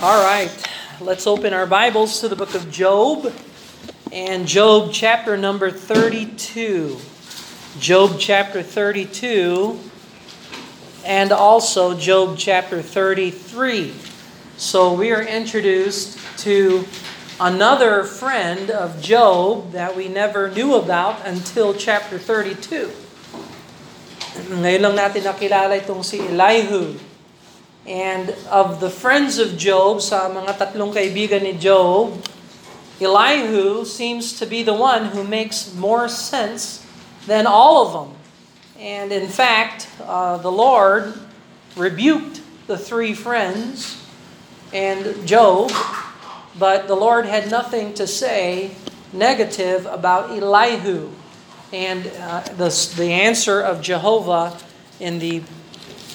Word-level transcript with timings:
All 0.00 0.24
right, 0.24 0.48
let's 1.02 1.26
open 1.26 1.52
our 1.52 1.66
Bibles 1.66 2.24
to 2.24 2.28
the 2.32 2.34
book 2.34 2.54
of 2.54 2.72
Job 2.72 3.36
and 4.10 4.48
Job 4.48 4.96
chapter 4.96 5.36
number 5.36 5.70
32. 5.70 6.96
Job 7.78 8.16
chapter 8.16 8.62
32 8.62 9.78
and 11.04 11.32
also 11.32 11.92
Job 11.92 12.38
chapter 12.38 12.80
33. 12.80 13.92
So 14.56 14.96
we 14.96 15.12
are 15.12 15.20
introduced 15.20 16.16
to 16.48 16.88
another 17.38 18.02
friend 18.02 18.70
of 18.70 19.02
Job 19.04 19.72
that 19.72 19.94
we 19.94 20.08
never 20.08 20.48
knew 20.48 20.80
about 20.80 21.28
until 21.28 21.76
chapter 21.76 22.16
32. 22.16 22.88
Ngayon 24.48 24.80
lang 24.80 24.96
natin 24.96 25.28
nakilala 25.28 25.76
itong 25.76 26.00
si 26.00 26.24
Elihu. 26.24 27.09
And 27.86 28.30
of 28.50 28.80
the 28.80 28.90
friends 28.90 29.38
of 29.38 29.56
Job, 29.56 30.04
sa 30.04 30.28
mga 30.28 30.58
tatlong 30.58 30.92
kaibigan 30.92 31.42
ni 31.42 31.56
Job, 31.56 32.12
Elihu 33.00 33.88
seems 33.88 34.36
to 34.36 34.44
be 34.44 34.62
the 34.62 34.76
one 34.76 35.16
who 35.16 35.24
makes 35.24 35.72
more 35.72 36.04
sense 36.08 36.84
than 37.24 37.48
all 37.48 37.86
of 37.86 37.90
them. 37.96 38.10
And 38.76 39.12
in 39.12 39.28
fact, 39.28 39.88
uh, 40.04 40.36
the 40.36 40.52
Lord 40.52 41.16
rebuked 41.76 42.44
the 42.66 42.76
three 42.76 43.14
friends 43.14 43.96
and 44.72 45.26
Job, 45.26 45.72
but 46.58 46.86
the 46.86 46.94
Lord 46.94 47.24
had 47.24 47.50
nothing 47.50 47.94
to 47.94 48.06
say 48.06 48.76
negative 49.12 49.86
about 49.86 50.30
Elihu. 50.30 51.08
And 51.72 52.06
uh, 52.18 52.40
the, 52.56 52.68
the 52.96 53.12
answer 53.12 53.60
of 53.60 53.80
Jehovah 53.80 54.58
in 54.98 55.18
the 55.18 55.42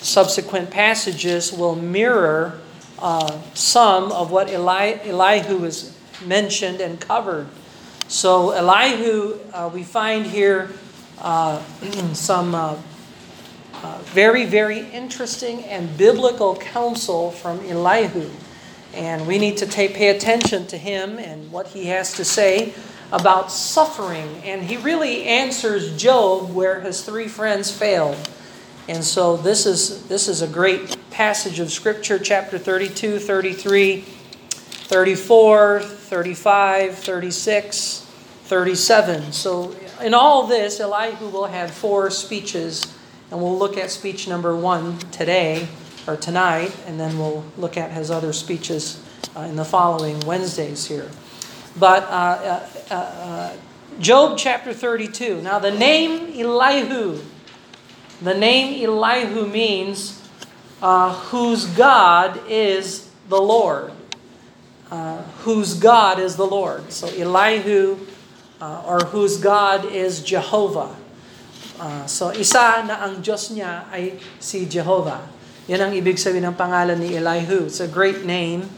subsequent 0.05 0.69
passages 0.69 1.51
will 1.51 1.75
mirror 1.75 2.59
uh, 2.99 3.41
some 3.55 4.11
of 4.11 4.31
what 4.31 4.49
Eli, 4.49 4.97
Elihu 5.03 5.65
is 5.65 5.97
mentioned 6.23 6.79
and 6.79 6.99
covered. 6.99 7.47
So 8.07 8.51
Elihu, 8.51 9.39
uh, 9.51 9.69
we 9.73 9.83
find 9.83 10.25
here 10.27 10.69
uh, 11.19 11.61
some 12.13 12.53
uh, 12.53 12.77
uh, 13.73 13.97
very, 14.05 14.45
very 14.45 14.79
interesting 14.91 15.63
and 15.63 15.97
biblical 15.97 16.55
counsel 16.55 17.31
from 17.31 17.59
Elihu. 17.65 18.29
And 18.93 19.25
we 19.25 19.39
need 19.39 19.57
to 19.57 19.65
take, 19.65 19.95
pay 19.95 20.15
attention 20.15 20.67
to 20.67 20.77
him 20.77 21.17
and 21.17 21.51
what 21.51 21.67
he 21.67 21.85
has 21.85 22.13
to 22.13 22.23
say 22.23 22.73
about 23.11 23.51
suffering. 23.51 24.41
And 24.43 24.63
he 24.63 24.77
really 24.77 25.23
answers 25.23 25.97
Job 25.97 26.53
where 26.53 26.79
his 26.81 27.01
three 27.01 27.27
friends 27.27 27.71
failed. 27.71 28.17
And 28.87 29.03
so 29.03 29.35
this 29.35 29.65
is 29.65 30.07
this 30.07 30.27
is 30.27 30.43
a 30.43 30.47
great 30.47 30.95
passage 31.09 31.59
of 31.59 31.71
scripture 31.71 32.19
chapter 32.19 32.59
32, 32.59 33.17
33, 33.17 34.01
34, 34.01 35.79
35, 35.79 36.95
36, 36.95 37.99
37. 38.43 39.31
So 39.31 39.75
in 40.03 40.13
all 40.13 40.45
this 40.45 40.79
Elihu 40.79 41.29
will 41.29 41.47
have 41.47 41.71
four 41.71 42.11
speeches 42.11 42.93
and 43.31 43.41
we'll 43.41 43.57
look 43.57 43.75
at 43.75 43.89
speech 43.89 44.27
number 44.27 44.55
1 44.55 44.99
today 45.11 45.67
or 46.07 46.15
tonight 46.15 46.75
and 46.85 46.99
then 46.99 47.17
we'll 47.17 47.43
look 47.57 47.77
at 47.77 47.91
his 47.91 48.11
other 48.11 48.33
speeches 48.33 49.03
uh, 49.35 49.41
in 49.41 49.55
the 49.55 49.65
following 49.65 50.19
Wednesdays 50.19 50.85
here. 50.85 51.09
But 51.79 52.03
uh, 52.03 52.67
uh, 52.91 52.93
uh 52.93 53.53
Job 53.97 54.37
chapter 54.37 54.73
32. 54.73 55.41
Now 55.41 55.57
the 55.57 55.71
name 55.71 56.39
Elihu 56.39 57.21
the 58.21 58.33
name 58.33 58.83
Elihu 58.83 59.47
means 59.47 60.21
uh, 60.81 61.13
whose 61.31 61.65
God 61.65 62.39
is 62.47 63.09
the 63.27 63.41
Lord. 63.41 63.91
Uh, 64.91 65.21
whose 65.41 65.73
God 65.73 66.19
is 66.19 66.35
the 66.35 66.45
Lord. 66.45 66.91
So 66.93 67.07
Elihu 67.07 67.97
uh, 68.61 68.83
or 68.85 68.99
whose 69.09 69.37
God 69.37 69.85
is 69.85 70.21
Jehovah. 70.21 70.95
Uh, 71.79 72.05
so 72.05 72.31
isa 72.31 72.85
na 72.87 73.03
ang 73.03 73.19
Diyos 73.19 73.51
niya 73.51 73.89
ay 73.91 74.15
si 74.39 74.63
Jehovah. 74.69 75.25
Yan 75.67 75.89
ang 75.89 75.93
ibig 75.97 76.21
sabihin 76.21 76.47
ng 76.47 76.55
pangalan 76.55 77.01
ni 77.01 77.17
Elihu. 77.17 77.67
It's 77.67 77.81
a 77.81 77.89
great 77.89 78.23
name. 78.23 78.69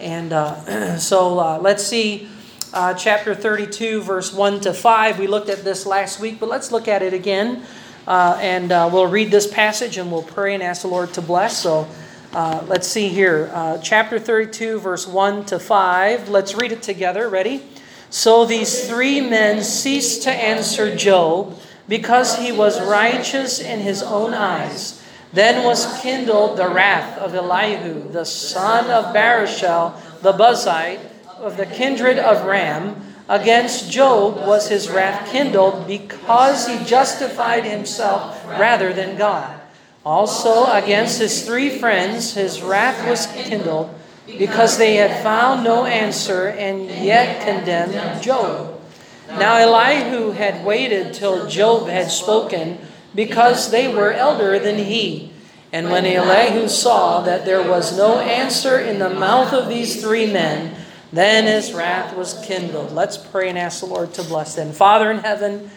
And 0.00 0.32
uh, 0.32 0.96
so 0.98 1.38
uh, 1.38 1.60
let's 1.60 1.84
see 1.84 2.26
uh, 2.72 2.96
chapter 2.96 3.36
32 3.36 4.02
verse 4.02 4.32
1 4.32 4.64
to 4.66 4.72
5. 4.72 5.20
We 5.20 5.28
looked 5.28 5.52
at 5.52 5.62
this 5.62 5.84
last 5.84 6.18
week, 6.18 6.40
but 6.40 6.48
let's 6.48 6.72
look 6.72 6.88
at 6.88 7.04
it 7.04 7.12
again. 7.12 7.62
Uh, 8.10 8.36
and 8.40 8.72
uh, 8.72 8.90
we'll 8.92 9.06
read 9.06 9.30
this 9.30 9.46
passage 9.46 9.96
and 9.96 10.10
we'll 10.10 10.20
pray 10.20 10.52
and 10.52 10.64
ask 10.64 10.82
the 10.82 10.88
Lord 10.88 11.14
to 11.14 11.22
bless. 11.22 11.62
So 11.62 11.88
uh, 12.32 12.64
let's 12.66 12.88
see 12.88 13.06
here. 13.06 13.48
Uh, 13.54 13.78
chapter 13.78 14.18
32, 14.18 14.80
verse 14.80 15.06
1 15.06 15.44
to 15.44 15.60
5. 15.60 16.28
Let's 16.28 16.56
read 16.56 16.72
it 16.72 16.82
together. 16.82 17.28
Ready? 17.28 17.62
So 18.10 18.44
these 18.44 18.88
three 18.88 19.20
men 19.20 19.62
ceased 19.62 20.24
to 20.24 20.32
answer 20.32 20.96
Job 20.96 21.56
because 21.86 22.36
he 22.36 22.50
was 22.50 22.82
righteous 22.82 23.60
in 23.60 23.78
his 23.78 24.02
own 24.02 24.34
eyes. 24.34 25.00
Then 25.32 25.62
was 25.62 26.00
kindled 26.00 26.58
the 26.58 26.68
wrath 26.68 27.16
of 27.16 27.32
Elihu, 27.32 28.10
the 28.10 28.24
son 28.24 28.90
of 28.90 29.14
Barachel, 29.14 29.94
the 30.20 30.32
Buzite, 30.32 30.98
of 31.38 31.56
the 31.56 31.66
kindred 31.66 32.18
of 32.18 32.44
Ram 32.44 33.09
Against 33.30 33.92
Job 33.92 34.38
was 34.44 34.68
his 34.68 34.90
wrath 34.90 35.30
kindled 35.30 35.86
because 35.86 36.66
he 36.66 36.84
justified 36.84 37.64
himself 37.64 38.44
rather 38.58 38.92
than 38.92 39.16
God. 39.16 39.60
Also, 40.04 40.66
against 40.72 41.20
his 41.20 41.46
three 41.46 41.70
friends, 41.70 42.34
his 42.34 42.60
wrath 42.60 43.08
was 43.08 43.28
kindled 43.28 43.94
because 44.26 44.78
they 44.78 44.96
had 44.96 45.22
found 45.22 45.62
no 45.62 45.84
answer 45.84 46.48
and 46.48 46.90
yet 46.90 47.46
condemned 47.46 48.20
Job. 48.20 48.80
Now, 49.28 49.58
Elihu 49.58 50.32
had 50.32 50.64
waited 50.64 51.14
till 51.14 51.46
Job 51.48 51.86
had 51.86 52.10
spoken 52.10 52.78
because 53.14 53.70
they 53.70 53.86
were 53.86 54.12
elder 54.12 54.58
than 54.58 54.78
he. 54.78 55.32
And 55.72 55.92
when 55.92 56.04
Elihu 56.04 56.66
saw 56.66 57.20
that 57.20 57.44
there 57.44 57.62
was 57.62 57.96
no 57.96 58.18
answer 58.18 58.80
in 58.80 58.98
the 58.98 59.10
mouth 59.10 59.52
of 59.52 59.68
these 59.68 60.02
three 60.02 60.26
men, 60.26 60.74
then 61.12 61.46
his 61.46 61.72
wrath 61.72 62.16
was 62.16 62.40
kindled. 62.44 62.92
Let's 62.92 63.16
pray 63.16 63.48
and 63.48 63.58
ask 63.58 63.80
the 63.80 63.86
Lord 63.86 64.14
to 64.14 64.22
bless 64.22 64.54
them. 64.54 64.72
Father 64.72 65.10
in 65.10 65.18
heaven, 65.18 65.70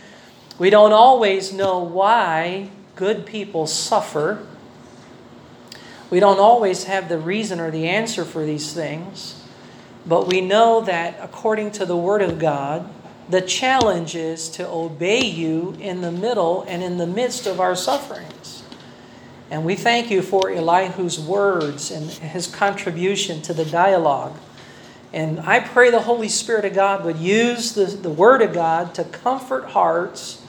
we 0.60 0.70
don't 0.70 0.94
always 0.94 1.52
know 1.52 1.80
why 1.80 2.70
good 2.96 3.26
people 3.26 3.66
suffer. 3.66 4.46
We 6.12 6.20
don't 6.20 6.40
always 6.40 6.84
have 6.84 7.10
the 7.10 7.18
reason 7.18 7.60
or 7.60 7.72
the 7.72 7.88
answer 7.88 8.24
for 8.24 8.46
these 8.46 8.74
things. 8.74 9.42
But 10.06 10.28
we 10.28 10.42
know 10.42 10.82
that 10.82 11.18
according 11.22 11.72
to 11.72 11.86
the 11.86 11.98
Word 11.98 12.22
of 12.22 12.38
God, 12.38 12.88
the 13.30 13.42
challenge 13.42 14.16
is 14.16 14.50
to 14.50 14.68
obey 14.68 15.26
you 15.26 15.76
in 15.80 16.02
the 16.02 16.12
middle 16.12 16.64
and 16.68 16.84
in 16.84 16.98
the 16.98 17.08
midst 17.08 17.48
of 17.48 17.60
our 17.60 17.76
sufferings. 17.76 18.64
And 19.50 19.66
we 19.66 19.76
thank 19.76 20.12
you 20.12 20.22
for 20.22 20.52
Elihu's 20.52 21.20
words 21.20 21.90
and 21.90 22.10
his 22.10 22.48
contribution 22.48 23.42
to 23.44 23.54
the 23.54 23.66
dialogue. 23.66 24.38
And 25.14 25.40
I 25.42 25.60
pray 25.60 25.92
the 25.92 26.02
Holy 26.02 26.28
Spirit 26.28 26.66
of 26.66 26.74
God 26.74 27.06
would 27.06 27.18
use 27.18 27.74
the, 27.74 27.86
the 27.86 28.10
Word 28.10 28.42
of 28.42 28.52
God 28.52 28.96
to 28.96 29.04
comfort 29.04 29.66
hearts 29.66 30.44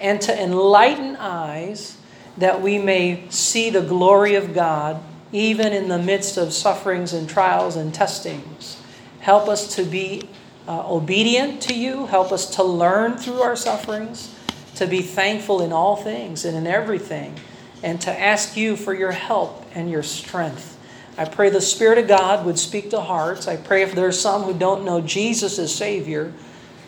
and 0.00 0.20
to 0.20 0.42
enlighten 0.42 1.16
eyes 1.16 1.96
that 2.36 2.60
we 2.60 2.78
may 2.78 3.24
see 3.30 3.70
the 3.70 3.80
glory 3.80 4.34
of 4.34 4.54
God 4.54 5.02
even 5.32 5.72
in 5.72 5.88
the 5.88 5.98
midst 5.98 6.36
of 6.36 6.52
sufferings 6.52 7.14
and 7.14 7.28
trials 7.28 7.74
and 7.74 7.94
testings. 7.94 8.76
Help 9.20 9.48
us 9.48 9.76
to 9.76 9.84
be 9.84 10.28
uh, 10.68 10.92
obedient 10.92 11.62
to 11.62 11.74
you. 11.74 12.06
Help 12.06 12.32
us 12.32 12.54
to 12.56 12.62
learn 12.62 13.16
through 13.16 13.40
our 13.40 13.56
sufferings, 13.56 14.34
to 14.74 14.86
be 14.86 15.00
thankful 15.00 15.62
in 15.62 15.72
all 15.72 15.96
things 15.96 16.44
and 16.44 16.56
in 16.56 16.66
everything, 16.66 17.34
and 17.82 18.00
to 18.00 18.10
ask 18.20 18.56
you 18.56 18.76
for 18.76 18.94
your 18.94 19.12
help 19.12 19.64
and 19.74 19.90
your 19.90 20.02
strength. 20.02 20.78
I 21.18 21.26
pray 21.26 21.50
the 21.50 21.60
Spirit 21.60 21.98
of 21.98 22.08
God 22.08 22.46
would 22.46 22.58
speak 22.58 22.90
to 22.90 23.00
hearts. 23.00 23.46
I 23.46 23.56
pray 23.56 23.82
if 23.82 23.94
there's 23.94 24.18
some 24.18 24.42
who 24.42 24.54
don't 24.54 24.84
know 24.84 25.00
Jesus 25.00 25.58
as 25.58 25.74
Savior, 25.74 26.32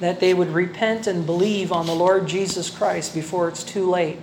that 0.01 0.21
they 0.21 0.33
would 0.33 0.49
repent 0.49 1.07
and 1.07 1.27
believe 1.27 1.71
on 1.71 1.87
the 1.87 1.95
Lord 1.95 2.27
Jesus 2.27 2.71
Christ 2.71 3.15
before 3.15 3.49
it's 3.49 3.63
too 3.63 3.89
late. 3.91 4.19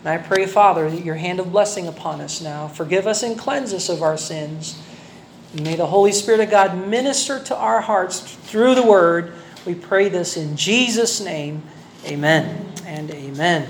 And 0.00 0.08
I 0.08 0.18
pray, 0.18 0.46
Father, 0.46 0.90
that 0.90 1.04
your 1.04 1.16
hand 1.16 1.40
of 1.40 1.50
blessing 1.50 1.88
upon 1.88 2.20
us 2.20 2.40
now. 2.40 2.68
Forgive 2.68 3.06
us 3.06 3.22
and 3.22 3.38
cleanse 3.38 3.72
us 3.72 3.88
of 3.88 4.02
our 4.02 4.16
sins. 4.18 4.80
And 5.52 5.64
may 5.64 5.76
the 5.76 5.86
Holy 5.86 6.12
Spirit 6.12 6.40
of 6.40 6.50
God 6.50 6.86
minister 6.86 7.42
to 7.44 7.56
our 7.56 7.80
hearts 7.80 8.20
through 8.20 8.74
the 8.74 8.86
Word. 8.86 9.32
We 9.64 9.74
pray 9.74 10.08
this 10.08 10.36
in 10.36 10.56
Jesus' 10.56 11.20
name. 11.20 11.62
Amen 12.04 12.72
and 12.86 13.10
amen. 13.10 13.68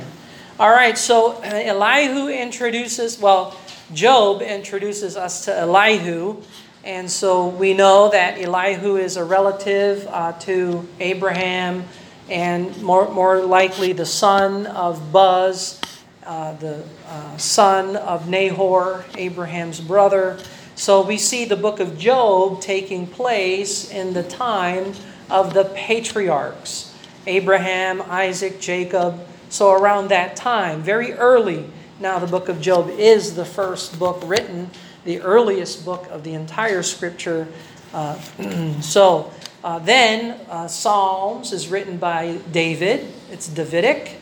All 0.60 0.70
right, 0.70 0.98
so 0.98 1.40
Elihu 1.40 2.28
introduces, 2.28 3.18
well, 3.20 3.56
Job 3.92 4.42
introduces 4.42 5.16
us 5.16 5.46
to 5.46 5.58
Elihu. 5.58 6.42
And 6.84 7.10
so 7.10 7.48
we 7.48 7.74
know 7.74 8.10
that 8.10 8.38
Elihu 8.38 8.96
is 8.96 9.16
a 9.16 9.24
relative 9.24 10.06
uh, 10.10 10.32
to 10.40 10.86
Abraham 11.00 11.84
and 12.28 12.80
more, 12.82 13.10
more 13.10 13.40
likely 13.40 13.92
the 13.92 14.06
son 14.06 14.66
of 14.66 15.10
Buz, 15.10 15.80
uh, 16.26 16.52
the 16.54 16.84
uh, 17.06 17.36
son 17.38 17.96
of 17.96 18.28
Nahor, 18.28 19.04
Abraham's 19.16 19.80
brother. 19.80 20.38
So 20.74 21.00
we 21.00 21.16
see 21.16 21.46
the 21.46 21.56
book 21.56 21.80
of 21.80 21.98
Job 21.98 22.60
taking 22.60 23.06
place 23.06 23.90
in 23.90 24.12
the 24.12 24.22
time 24.22 24.92
of 25.30 25.54
the 25.54 25.64
patriarchs 25.64 26.94
Abraham, 27.26 28.00
Isaac, 28.02 28.60
Jacob. 28.60 29.26
So 29.50 29.72
around 29.72 30.08
that 30.08 30.36
time, 30.36 30.82
very 30.82 31.12
early. 31.12 31.66
Now, 32.00 32.20
the 32.20 32.28
book 32.28 32.48
of 32.48 32.60
Job 32.60 32.90
is 32.90 33.34
the 33.34 33.44
first 33.44 33.98
book 33.98 34.22
written, 34.24 34.70
the 35.04 35.20
earliest 35.20 35.84
book 35.84 36.06
of 36.10 36.22
the 36.22 36.34
entire 36.34 36.84
scripture. 36.84 37.48
Uh, 37.92 38.14
so 38.80 39.32
uh, 39.64 39.80
then, 39.80 40.40
uh, 40.48 40.68
Psalms 40.68 41.52
is 41.52 41.66
written 41.66 41.96
by 41.96 42.38
David, 42.52 43.12
it's 43.32 43.48
Davidic. 43.48 44.20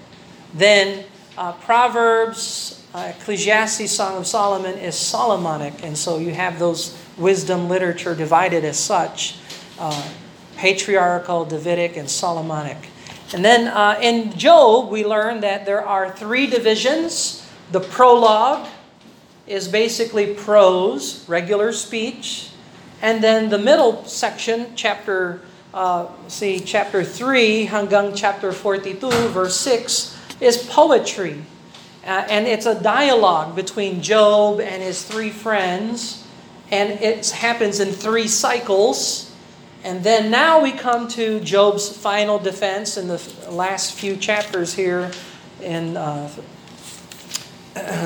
Then, 0.54 1.04
uh, 1.36 1.52
Proverbs, 1.52 2.82
uh, 2.94 3.12
Ecclesiastes, 3.14 3.92
Song 3.92 4.16
of 4.16 4.26
Solomon 4.26 4.78
is 4.78 4.94
Solomonic. 4.94 5.84
And 5.84 5.98
so 5.98 6.16
you 6.16 6.32
have 6.32 6.58
those 6.58 6.96
wisdom 7.18 7.68
literature 7.68 8.14
divided 8.14 8.64
as 8.64 8.78
such 8.78 9.36
uh, 9.78 10.08
patriarchal, 10.56 11.44
Davidic, 11.44 11.98
and 11.98 12.08
Solomonic. 12.08 12.88
And 13.34 13.44
then 13.44 14.02
in 14.02 14.32
Job, 14.38 14.88
we 14.88 15.04
learn 15.04 15.40
that 15.40 15.66
there 15.66 15.84
are 15.84 16.10
three 16.10 16.46
divisions. 16.46 17.45
The 17.72 17.80
prologue 17.80 18.68
is 19.46 19.68
basically 19.68 20.34
prose, 20.34 21.28
regular 21.28 21.72
speech. 21.72 22.50
And 23.02 23.22
then 23.22 23.50
the 23.50 23.58
middle 23.58 24.04
section, 24.04 24.72
chapter 24.76 25.40
uh, 25.74 26.08
see 26.28 26.60
chapter 26.60 27.04
3 27.04 27.66
hanggang 27.66 28.16
chapter 28.16 28.50
42 28.50 29.10
verse 29.28 29.56
6 29.56 30.16
is 30.40 30.56
poetry. 30.56 31.44
Uh, 32.02 32.24
and 32.30 32.46
it's 32.46 32.64
a 32.64 32.80
dialogue 32.80 33.54
between 33.54 34.00
Job 34.00 34.60
and 34.60 34.82
his 34.82 35.02
three 35.02 35.28
friends 35.28 36.24
and 36.70 36.90
it 37.02 37.28
happens 37.30 37.78
in 37.78 37.92
three 37.92 38.26
cycles. 38.26 39.34
And 39.84 40.02
then 40.02 40.30
now 40.30 40.62
we 40.62 40.72
come 40.72 41.08
to 41.08 41.40
Job's 41.40 41.94
final 41.94 42.38
defense 42.38 42.96
in 42.96 43.08
the 43.08 43.20
last 43.50 43.92
few 43.92 44.16
chapters 44.16 44.72
here 44.72 45.10
in 45.60 45.96
uh, 45.96 46.30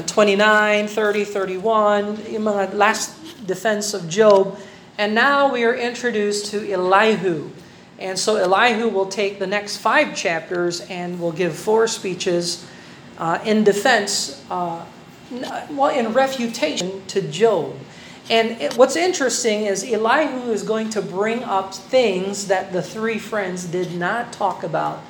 29, 0.06 0.88
30, 0.88 1.24
31, 1.24 2.32
yung 2.32 2.42
mga 2.42 2.74
last 2.74 3.46
defense 3.46 3.94
of 3.94 4.08
Job. 4.08 4.58
And 4.98 5.14
now 5.14 5.52
we 5.52 5.64
are 5.64 5.74
introduced 5.74 6.50
to 6.50 6.66
Elihu. 6.70 7.50
And 7.98 8.18
so 8.18 8.36
Elihu 8.36 8.88
will 8.88 9.06
take 9.06 9.38
the 9.38 9.46
next 9.46 9.76
five 9.76 10.16
chapters 10.16 10.80
and 10.90 11.20
will 11.20 11.32
give 11.32 11.54
four 11.54 11.86
speeches 11.86 12.66
uh, 13.18 13.38
in 13.44 13.62
defense, 13.62 14.44
uh, 14.50 14.84
well, 15.70 15.90
in 15.90 16.12
refutation 16.12 17.06
to 17.06 17.22
Job. 17.22 17.76
And 18.28 18.60
it, 18.60 18.76
what's 18.76 18.96
interesting 18.96 19.66
is 19.66 19.84
Elihu 19.84 20.50
is 20.50 20.62
going 20.62 20.90
to 20.90 21.02
bring 21.02 21.44
up 21.44 21.74
things 21.74 22.48
that 22.48 22.72
the 22.72 22.82
three 22.82 23.18
friends 23.18 23.66
did 23.66 23.94
not 23.94 24.32
talk 24.32 24.64
about. 24.64 25.04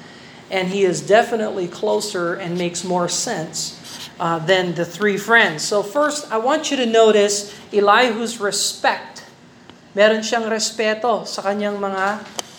And 0.50 0.68
he 0.68 0.84
is 0.84 1.00
definitely 1.00 1.68
closer 1.68 2.34
and 2.34 2.58
makes 2.58 2.84
more 2.84 3.08
sense 3.08 3.79
uh, 4.20 4.38
than 4.44 4.76
the 4.76 4.84
three 4.84 5.16
friends. 5.16 5.64
So, 5.64 5.82
first, 5.82 6.30
I 6.30 6.36
want 6.36 6.70
you 6.70 6.76
to 6.76 6.86
notice 6.86 7.56
Elihu's 7.72 8.36
respect. 8.36 9.24
Meron 9.96 10.20
siyang 10.20 10.46
respeto 10.46 11.24
sa 11.24 11.40
kanyang 11.40 11.80
mga 11.80 12.06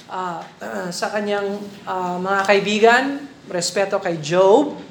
uh, 0.09 0.41
uh, 0.41 0.89
sa 0.99 1.13
kanyang 1.13 1.61
uh, 1.85 2.17
mga 2.17 2.41
kaibigan, 2.49 3.05
respeto 3.47 4.01
kay 4.01 4.17
Job. 4.19 4.81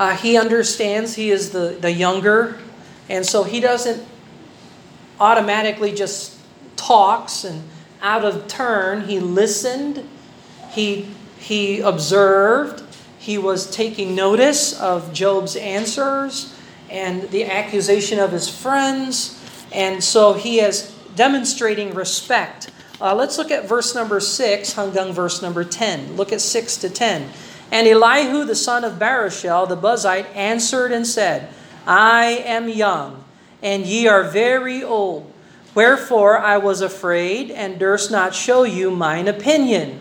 Uh, 0.00 0.16
he 0.16 0.40
understands 0.40 1.14
he 1.14 1.28
is 1.28 1.52
the, 1.52 1.76
the 1.78 1.92
younger, 1.92 2.56
and 3.12 3.26
so 3.26 3.44
he 3.44 3.60
doesn't 3.60 4.00
automatically 5.20 5.92
just 5.92 6.38
talks 6.76 7.44
and 7.44 7.62
out 8.00 8.24
of 8.24 8.46
turn. 8.46 9.10
He 9.10 9.20
listened, 9.20 10.06
he, 10.70 11.10
he 11.36 11.80
observed, 11.80 12.87
he 13.18 13.38
was 13.38 13.70
taking 13.70 14.14
notice 14.14 14.78
of 14.80 15.12
Job's 15.12 15.56
answers 15.56 16.54
and 16.90 17.22
the 17.30 17.44
accusation 17.44 18.18
of 18.18 18.32
his 18.32 18.48
friends. 18.48 19.34
And 19.72 20.02
so 20.02 20.32
he 20.32 20.60
is 20.60 20.94
demonstrating 21.16 21.94
respect. 21.94 22.70
Uh, 23.00 23.14
let's 23.14 23.38
look 23.38 23.50
at 23.50 23.68
verse 23.68 23.94
number 23.94 24.20
6 24.20 24.74
hanggang 24.74 25.12
verse 25.12 25.42
number 25.42 25.64
10. 25.64 26.16
Look 26.16 26.32
at 26.32 26.40
6 26.40 26.76
to 26.78 26.90
10. 26.90 27.30
And 27.70 27.86
Elihu 27.86 28.44
the 28.44 28.56
son 28.56 28.84
of 28.84 28.94
Barachel 28.94 29.68
the 29.68 29.76
Buzite 29.76 30.34
answered 30.34 30.92
and 30.92 31.06
said, 31.06 31.48
I 31.86 32.42
am 32.44 32.68
young 32.68 33.24
and 33.62 33.86
ye 33.86 34.06
are 34.06 34.24
very 34.24 34.82
old. 34.82 35.32
Wherefore 35.74 36.38
I 36.38 36.58
was 36.58 36.80
afraid, 36.80 37.50
and 37.50 37.78
durst 37.78 38.10
not 38.10 38.34
show 38.34 38.64
you 38.64 38.90
mine 38.90 39.28
opinion. 39.28 40.00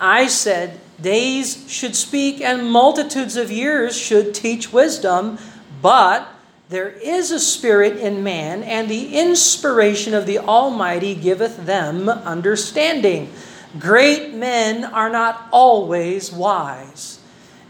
I 0.00 0.26
said, 0.26 0.80
Days 1.00 1.70
should 1.70 1.96
speak, 1.96 2.40
and 2.40 2.70
multitudes 2.70 3.36
of 3.36 3.50
years 3.50 3.96
should 3.96 4.34
teach 4.34 4.72
wisdom, 4.72 5.38
but 5.82 6.28
there 6.68 6.88
is 6.88 7.30
a 7.30 7.40
spirit 7.40 7.96
in 7.98 8.22
man, 8.22 8.62
and 8.62 8.88
the 8.88 9.16
inspiration 9.16 10.14
of 10.14 10.26
the 10.26 10.38
Almighty 10.38 11.14
giveth 11.14 11.66
them 11.66 12.08
understanding. 12.08 13.32
Great 13.78 14.32
men 14.32 14.84
are 14.84 15.10
not 15.10 15.48
always 15.50 16.32
wise, 16.32 17.18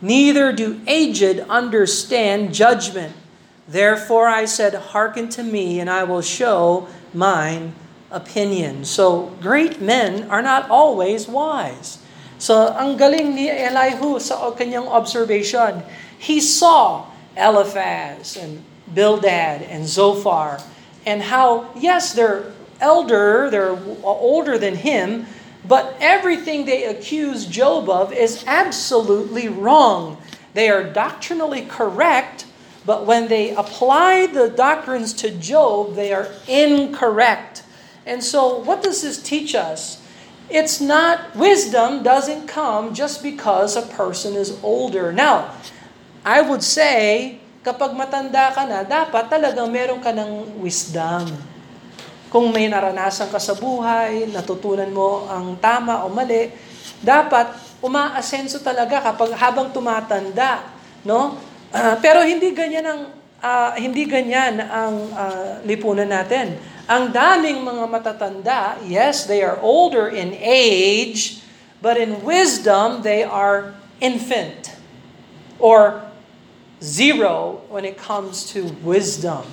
neither 0.01 0.53
do 0.53 0.81
aged 0.87 1.41
understand 1.49 2.55
judgment. 2.55 3.15
Therefore 3.67 4.29
I 4.29 4.45
said, 4.45 4.75
Hearken 4.75 5.29
to 5.31 5.43
me, 5.43 5.81
and 5.81 5.89
I 5.89 6.05
will 6.05 6.23
show 6.23 6.87
mine 7.15 7.75
opinion. 8.11 8.85
So, 8.85 9.37
great 9.41 9.81
men 9.81 10.31
are 10.31 10.43
not 10.43 10.71
always 10.71 11.27
wise. 11.27 11.99
So, 12.45 12.69
ang 12.77 13.01
galing 13.01 13.33
ni 13.33 13.49
Elihu 13.49 14.21
sa 14.21 14.53
kanyang 14.53 14.85
observation, 14.85 15.81
he 16.21 16.45
saw 16.45 17.09
Eliphaz 17.33 18.37
and 18.37 18.61
Bildad 18.85 19.65
and 19.65 19.89
Zophar, 19.89 20.61
and 21.09 21.25
how, 21.25 21.73
yes, 21.73 22.13
they're 22.13 22.53
elder, 22.85 23.49
they're 23.49 23.81
older 24.05 24.61
than 24.61 24.77
him, 24.77 25.25
but 25.65 25.97
everything 26.05 26.69
they 26.69 26.85
accuse 26.85 27.49
Job 27.49 27.89
of 27.89 28.13
is 28.13 28.45
absolutely 28.45 29.49
wrong. 29.49 30.21
They 30.53 30.69
are 30.69 30.85
doctrinally 30.85 31.65
correct, 31.65 32.45
but 32.85 33.09
when 33.09 33.33
they 33.33 33.57
apply 33.57 34.29
the 34.29 34.53
doctrines 34.53 35.17
to 35.25 35.33
Job, 35.33 35.97
they 35.97 36.13
are 36.13 36.29
incorrect. 36.45 37.65
And 38.05 38.21
so, 38.21 38.61
what 38.61 38.85
does 38.85 39.01
this 39.01 39.17
teach 39.17 39.57
us? 39.57 40.04
It's 40.53 40.79
not, 40.79 41.33
wisdom 41.33 42.05
doesn't 42.05 42.45
come 42.45 42.93
just 42.93 43.25
because 43.25 43.81
a 43.81 43.85
person 43.85 44.37
is 44.37 44.57
older. 44.61 45.09
Now, 45.09 45.57
I 46.21 46.45
would 46.45 46.61
say, 46.61 47.37
kapag 47.65 47.97
matanda 47.97 48.53
ka 48.53 48.69
na, 48.69 48.85
dapat 48.85 49.33
talagang 49.33 49.73
meron 49.73 50.05
ka 50.05 50.13
ng 50.13 50.61
wisdom. 50.61 51.33
Kung 52.29 52.53
may 52.53 52.69
naranasan 52.69 53.33
ka 53.33 53.41
sa 53.41 53.57
buhay, 53.57 54.29
natutunan 54.29 54.91
mo 54.93 55.25
ang 55.33 55.57
tama 55.57 56.05
o 56.05 56.13
mali, 56.13 56.53
dapat 57.01 57.57
umaasenso 57.81 58.61
talaga 58.61 59.01
kapag 59.01 59.33
habang 59.37 59.73
tumatanda, 59.73 60.65
no? 61.05 61.41
Uh, 61.73 61.97
pero 62.05 62.21
hindi 62.25 62.53
ganyan 62.53 62.85
ang 62.85 63.01
uh, 63.45 63.77
hindi 63.77 64.09
ganyan 64.09 64.65
ang 64.65 64.97
uh, 65.13 65.61
lipunan 65.69 66.09
natin. 66.09 66.57
Ang 66.89 67.13
daming 67.13 67.61
mga 67.61 67.85
matatanda, 67.85 68.81
yes, 68.89 69.29
they 69.29 69.45
are 69.45 69.61
older 69.61 70.09
in 70.09 70.33
age, 70.41 71.45
but 71.85 72.01
in 72.01 72.25
wisdom 72.25 73.05
they 73.05 73.21
are 73.21 73.77
infant 74.01 74.73
or 75.61 76.01
zero 76.81 77.61
when 77.69 77.85
it 77.85 78.01
comes 78.01 78.49
to 78.53 78.73
wisdom. 78.81 79.45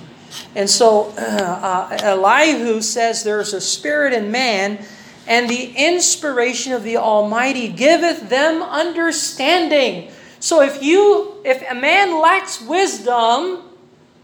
And 0.56 0.68
so 0.68 1.12
uh, 1.16 1.92
uh, 1.92 2.16
Elihu 2.16 2.80
says 2.80 3.24
there's 3.24 3.52
a 3.52 3.60
spirit 3.60 4.12
in 4.12 4.32
man, 4.32 4.80
and 5.28 5.48
the 5.48 5.72
inspiration 5.76 6.72
of 6.72 6.82
the 6.82 6.96
Almighty 6.96 7.68
giveth 7.68 8.28
them 8.28 8.60
understanding. 8.60 10.10
So 10.40 10.60
if 10.60 10.82
you 10.82 11.40
if 11.44 11.62
a 11.64 11.76
man 11.76 12.20
lacks 12.20 12.60
wisdom, 12.60 13.71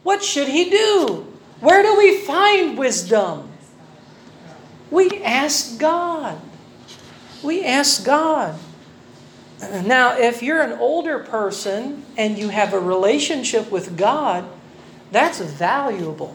what 0.08 0.24
should 0.24 0.48
he 0.48 0.72
do? 0.72 1.20
Where 1.60 1.84
do 1.84 1.92
we 2.00 2.24
find 2.24 2.80
wisdom? 2.80 3.52
We 4.88 5.20
ask 5.20 5.76
God. 5.76 6.40
We 7.44 7.60
ask 7.60 8.08
God. 8.08 8.56
Now, 9.84 10.16
if 10.16 10.40
you're 10.40 10.64
an 10.64 10.80
older 10.80 11.20
person 11.20 12.08
and 12.16 12.40
you 12.40 12.48
have 12.48 12.72
a 12.72 12.80
relationship 12.80 13.68
with 13.68 14.00
God, 14.00 14.48
that's 15.12 15.44
valuable. 15.44 16.32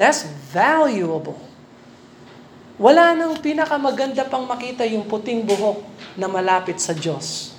That's 0.00 0.24
valuable. 0.48 1.36
Wala 2.80 3.12
nang 3.12 3.36
pinakamaganda 3.44 4.24
pang 4.24 4.48
makita 4.48 4.88
yung 4.88 5.04
puting 5.04 5.44
buhok 5.44 5.84
na 6.16 6.32
malapit 6.32 6.80
sa 6.80 6.96
Diyos 6.96 7.52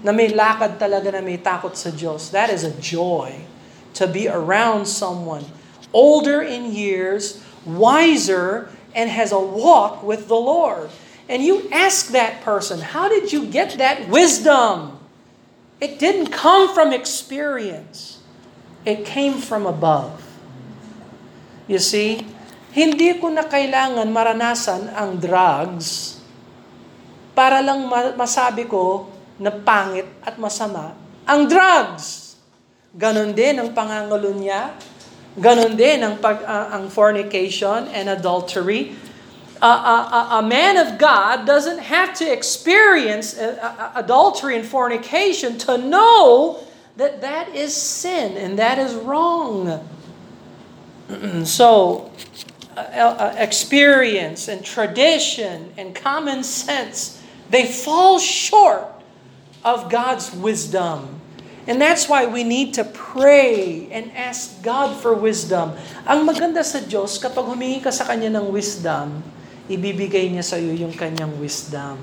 na 0.00 0.16
may 0.16 0.32
lakad 0.32 0.80
talaga 0.80 1.12
na 1.12 1.20
may 1.20 1.36
takot 1.36 1.76
sa 1.76 1.92
Diyos. 1.92 2.32
That 2.32 2.48
is 2.48 2.64
a 2.64 2.72
joy 2.80 3.57
to 3.98 4.06
be 4.06 4.30
around 4.30 4.86
someone 4.86 5.44
older 5.90 6.40
in 6.40 6.70
years, 6.70 7.42
wiser, 7.66 8.70
and 8.94 9.10
has 9.10 9.34
a 9.34 9.40
walk 9.40 10.02
with 10.06 10.30
the 10.30 10.38
Lord. 10.38 10.90
And 11.28 11.42
you 11.42 11.68
ask 11.74 12.14
that 12.14 12.40
person, 12.40 12.80
How 12.80 13.10
did 13.10 13.34
you 13.34 13.44
get 13.50 13.76
that 13.76 14.08
wisdom? 14.08 14.96
It 15.78 15.98
didn't 15.98 16.34
come 16.34 16.74
from 16.74 16.94
experience, 16.94 18.22
it 18.86 19.04
came 19.04 19.38
from 19.38 19.66
above. 19.66 20.24
You 21.68 21.78
see, 21.78 22.24
hindi 22.72 23.12
ko 23.20 23.28
na 23.28 23.44
kailangan 23.44 24.08
maranasan 24.08 24.88
ang 24.94 25.20
drugs 25.20 26.16
para 27.36 27.60
lang 27.60 27.86
masabi 28.16 28.64
ko 28.64 29.12
na 29.38 29.52
pangit 29.52 30.08
at 30.24 30.40
masama 30.40 30.96
ang 31.28 31.44
drugs. 31.44 32.27
Ganon 32.96 33.36
din 33.36 33.60
ang 33.60 33.76
pangangalunya, 33.76 34.72
ganon 35.36 35.76
din 35.76 36.00
ang, 36.00 36.16
pag, 36.16 36.40
uh, 36.40 36.72
ang 36.72 36.88
fornication 36.88 37.84
and 37.92 38.08
adultery. 38.08 38.96
Uh, 39.60 39.66
uh, 39.66 40.38
a 40.38 40.42
man 40.42 40.78
of 40.78 40.96
God 40.96 41.44
doesn't 41.44 41.82
have 41.82 42.14
to 42.14 42.24
experience 42.24 43.34
adultery 43.98 44.54
and 44.54 44.64
fornication 44.64 45.58
to 45.58 45.76
know 45.76 46.62
that 46.96 47.20
that 47.20 47.50
is 47.54 47.74
sin 47.74 48.38
and 48.38 48.58
that 48.58 48.78
is 48.78 48.94
wrong. 48.94 49.82
so, 51.44 52.10
experience 53.36 54.46
and 54.46 54.64
tradition 54.64 55.74
and 55.76 55.94
common 55.94 56.42
sense, 56.42 57.22
they 57.50 57.66
fall 57.66 58.18
short 58.18 58.86
of 59.64 59.90
God's 59.90 60.32
wisdom. 60.32 61.17
And 61.68 61.76
that's 61.76 62.08
why 62.08 62.24
we 62.24 62.48
need 62.48 62.72
to 62.80 62.84
pray 62.88 63.92
and 63.92 64.08
ask 64.16 64.64
God 64.64 64.96
for 64.96 65.12
wisdom. 65.12 65.76
Ang 66.08 66.24
maganda 66.24 66.64
sa 66.64 66.80
Diyos, 66.80 67.20
kapag 67.20 67.44
humingi 67.44 67.84
ka 67.84 67.92
sa 67.92 68.08
Kanya 68.08 68.32
ng 68.40 68.48
wisdom, 68.48 69.20
ibibigay 69.68 70.32
niya 70.32 70.40
sa 70.40 70.56
iyo 70.56 70.72
yung 70.72 70.96
Kanyang 70.96 71.36
wisdom. 71.36 72.00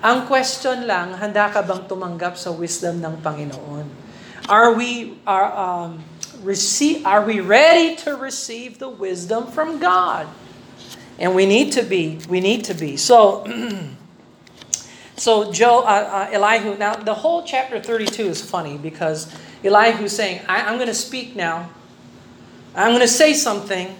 Ang 0.00 0.24
question 0.24 0.88
lang, 0.88 1.12
handa 1.12 1.52
ka 1.52 1.60
bang 1.60 1.84
tumanggap 1.84 2.40
sa 2.40 2.48
wisdom 2.48 2.96
ng 3.04 3.20
Panginoon? 3.20 3.84
Are 4.48 4.72
we, 4.72 5.20
are, 5.28 5.52
um, 5.52 6.00
receive, 6.40 7.04
are 7.04 7.20
we 7.20 7.44
ready 7.44 8.00
to 8.00 8.16
receive 8.16 8.80
the 8.80 8.88
wisdom 8.88 9.52
from 9.52 9.76
God? 9.76 10.24
And 11.20 11.36
we 11.36 11.44
need 11.44 11.76
to 11.76 11.84
be, 11.84 12.16
we 12.32 12.40
need 12.40 12.64
to 12.68 12.74
be. 12.76 12.96
So, 12.96 13.44
So 15.16 15.50
Joe, 15.50 15.80
uh, 15.80 16.28
uh, 16.28 16.28
Elihu. 16.32 16.76
Now 16.76 16.94
the 16.94 17.14
whole 17.14 17.42
chapter 17.42 17.80
32 17.80 18.22
is 18.24 18.42
funny 18.42 18.76
because 18.76 19.34
Elihu's 19.62 20.14
saying, 20.14 20.42
I, 20.48 20.62
"I'm 20.62 20.76
going 20.76 20.88
to 20.88 20.94
speak 20.94 21.34
now. 21.34 21.70
I'm 22.74 22.90
going 22.90 23.00
to 23.00 23.08
say 23.08 23.32
something. 23.32 23.98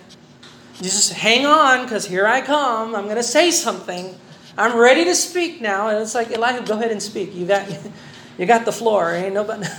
Just 0.83 1.15
hang 1.15 1.47
on, 1.47 1.85
because 1.85 2.07
here 2.07 2.27
I 2.27 2.43
come. 2.43 2.95
I'm 2.95 3.05
going 3.05 3.17
to 3.17 3.23
say 3.23 3.51
something. 3.51 4.15
I'm 4.59 4.77
ready 4.77 5.05
to 5.05 5.15
speak 5.15 5.61
now." 5.63 5.89
And 5.89 5.99
it's 5.99 6.15
like 6.15 6.31
Elihu, 6.31 6.67
go 6.67 6.75
ahead 6.75 6.91
and 6.91 7.03
speak. 7.03 7.35
You 7.35 7.47
got, 7.47 7.67
you 8.39 8.45
got 8.45 8.67
the 8.67 8.73
floor. 8.73 9.13
Ain't 9.13 9.35
nobody. 9.35 9.67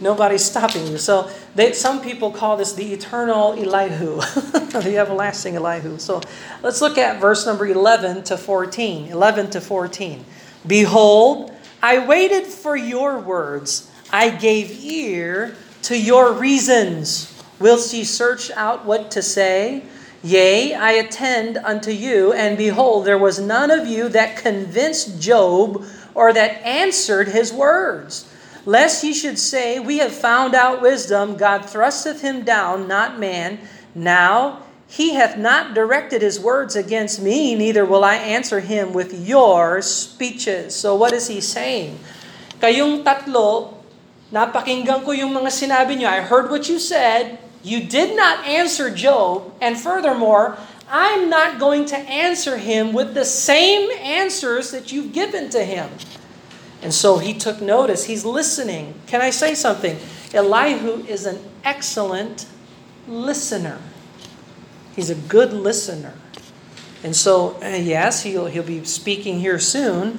Nobody's 0.00 0.44
stopping 0.44 0.86
you. 0.88 0.98
So 0.98 1.30
they, 1.54 1.72
some 1.72 2.00
people 2.00 2.32
call 2.32 2.56
this 2.56 2.72
the 2.72 2.92
eternal 2.92 3.52
Elihu, 3.52 4.16
the 4.70 4.94
everlasting 4.96 5.54
Elihu. 5.54 5.98
So 5.98 6.20
let's 6.62 6.80
look 6.80 6.98
at 6.98 7.20
verse 7.20 7.46
number 7.46 7.66
11 7.66 8.24
to 8.24 8.36
14. 8.36 9.06
11 9.06 9.50
to 9.50 9.60
14. 9.60 10.24
Behold, 10.66 11.52
I 11.82 12.06
waited 12.06 12.46
for 12.46 12.76
your 12.76 13.18
words. 13.18 13.90
I 14.12 14.30
gave 14.30 14.84
ear 14.84 15.54
to 15.82 15.98
your 15.98 16.32
reasons. 16.32 17.34
Whilst 17.60 17.92
ye 17.92 18.04
search 18.04 18.50
out 18.52 18.84
what 18.84 19.10
to 19.12 19.22
say, 19.22 19.84
yea, 20.22 20.74
I 20.74 20.92
attend 20.92 21.58
unto 21.58 21.90
you, 21.90 22.32
and 22.32 22.56
behold, 22.56 23.04
there 23.04 23.18
was 23.18 23.40
none 23.40 23.70
of 23.70 23.86
you 23.86 24.08
that 24.10 24.36
convinced 24.36 25.20
Job 25.20 25.84
or 26.14 26.32
that 26.32 26.64
answered 26.64 27.28
his 27.28 27.52
words. 27.52 28.32
Lest 28.64 29.02
ye 29.02 29.12
should 29.12 29.38
say, 29.38 29.78
We 29.78 29.98
have 29.98 30.12
found 30.12 30.54
out 30.54 30.82
wisdom, 30.82 31.36
God 31.36 31.64
thrusteth 31.64 32.20
him 32.20 32.44
down, 32.44 32.86
not 32.86 33.18
man. 33.18 33.58
Now 33.94 34.62
he 34.88 35.14
hath 35.14 35.36
not 35.36 35.74
directed 35.76 36.22
his 36.22 36.40
words 36.40 36.74
against 36.74 37.20
me, 37.20 37.54
neither 37.54 37.84
will 37.84 38.02
I 38.02 38.16
answer 38.16 38.60
him 38.60 38.96
with 38.96 39.12
your 39.12 39.82
speeches. 39.82 40.74
So 40.74 40.96
what 40.96 41.12
is 41.12 41.28
he 41.28 41.44
saying? 41.44 42.00
Kayong 42.58 43.04
tatlo, 43.04 43.76
napakinggan 44.32 45.04
ko 45.04 45.12
yung 45.12 45.36
mga 45.36 45.52
sinabi 45.52 46.00
niyo. 46.00 46.08
I 46.08 46.24
heard 46.24 46.48
what 46.48 46.72
you 46.72 46.80
said. 46.80 47.36
You 47.60 47.84
did 47.84 48.16
not 48.16 48.48
answer 48.48 48.88
Job. 48.88 49.52
And 49.60 49.76
furthermore, 49.76 50.56
I'm 50.88 51.28
not 51.28 51.60
going 51.60 51.84
to 51.92 51.98
answer 52.08 52.56
him 52.56 52.96
with 52.96 53.12
the 53.12 53.28
same 53.28 53.92
answers 54.00 54.72
that 54.72 54.90
you've 54.90 55.12
given 55.12 55.52
to 55.52 55.68
him. 55.68 55.92
And 56.80 56.94
so 56.94 57.18
he 57.18 57.36
took 57.36 57.60
notice. 57.60 58.08
He's 58.08 58.24
listening. 58.24 58.96
Can 59.06 59.20
I 59.20 59.28
say 59.28 59.52
something? 59.52 60.00
Elihu 60.32 61.04
is 61.04 61.26
an 61.26 61.44
excellent 61.60 62.46
listener. 63.06 63.76
He's 64.98 65.14
a 65.14 65.22
good 65.30 65.54
listener. 65.54 66.10
And 67.06 67.14
so, 67.14 67.54
uh, 67.62 67.78
yes, 67.78 68.26
he'll, 68.26 68.50
he'll 68.50 68.66
be 68.66 68.82
speaking 68.82 69.38
here 69.38 69.62
soon, 69.62 70.18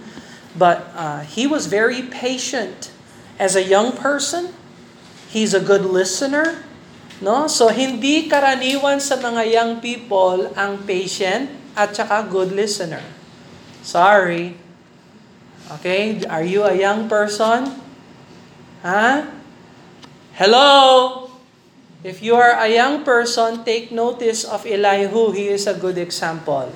but 0.55 0.87
uh, 0.95 1.27
he 1.27 1.43
was 1.43 1.67
very 1.67 1.99
patient. 2.07 2.87
As 3.35 3.59
a 3.59 3.63
young 3.63 3.91
person, 3.91 4.55
he's 5.27 5.53
a 5.53 5.59
good 5.59 5.83
listener. 5.83 6.63
No? 7.19 7.51
So, 7.51 7.67
hindi 7.75 8.31
karaniwan 8.31 9.03
sa 9.03 9.19
mga 9.19 9.51
young 9.51 9.71
people 9.83 10.47
ang 10.55 10.87
patient 10.87 11.51
at 11.75 11.99
saka 11.99 12.23
good 12.31 12.55
listener. 12.55 13.03
Sorry. 13.83 14.55
Okay? 15.75 16.23
Are 16.23 16.47
you 16.47 16.63
a 16.63 16.71
young 16.71 17.11
person? 17.11 17.83
Huh? 18.79 19.27
Hello? 20.39 21.28
If 21.99 22.23
you 22.23 22.39
are 22.39 22.55
a 22.55 22.71
young 22.71 23.03
person, 23.03 23.67
take 23.67 23.91
notice 23.91 24.47
of 24.47 24.63
Elihu. 24.63 25.35
He 25.35 25.51
is 25.51 25.67
a 25.67 25.75
good 25.75 25.99
example. 25.99 26.71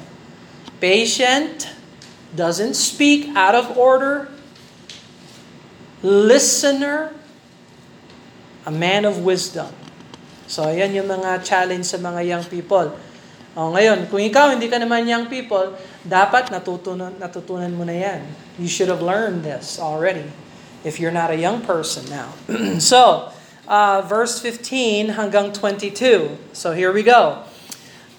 Patient, 0.83 1.71
doesn't 2.35 2.75
speak 2.75 3.31
out 3.31 3.55
of 3.55 3.77
order, 3.77 4.27
listener, 6.03 7.15
a 8.67 8.71
man 8.71 9.07
of 9.07 9.23
wisdom. 9.23 9.71
So, 10.43 10.67
ayan 10.67 10.91
yung 10.91 11.07
mga 11.07 11.39
challenge 11.47 11.87
sa 11.87 11.97
mga 12.03 12.21
young 12.27 12.45
people. 12.51 12.91
O, 13.55 13.71
ngayon, 13.71 14.11
kung 14.11 14.19
ikaw 14.19 14.51
hindi 14.51 14.67
ka 14.67 14.75
naman 14.75 15.07
young 15.07 15.31
people, 15.31 15.71
dapat 16.03 16.51
natutunan, 16.51 17.15
natutunan 17.15 17.71
mo 17.71 17.87
na 17.87 17.95
yan. 17.95 18.21
You 18.59 18.67
should 18.67 18.91
have 18.91 18.99
learned 18.99 19.47
this 19.47 19.79
already 19.79 20.27
if 20.83 20.99
you're 20.99 21.15
not 21.15 21.31
a 21.31 21.39
young 21.39 21.63
person 21.63 22.03
now. 22.11 22.35
so, 22.83 23.31
uh, 23.67 24.01
verse 24.01 24.39
15 24.39 25.09
hanggang 25.09 25.53
22. 25.53 26.37
So 26.53 26.73
here 26.73 26.91
we 26.91 27.03
go. 27.03 27.43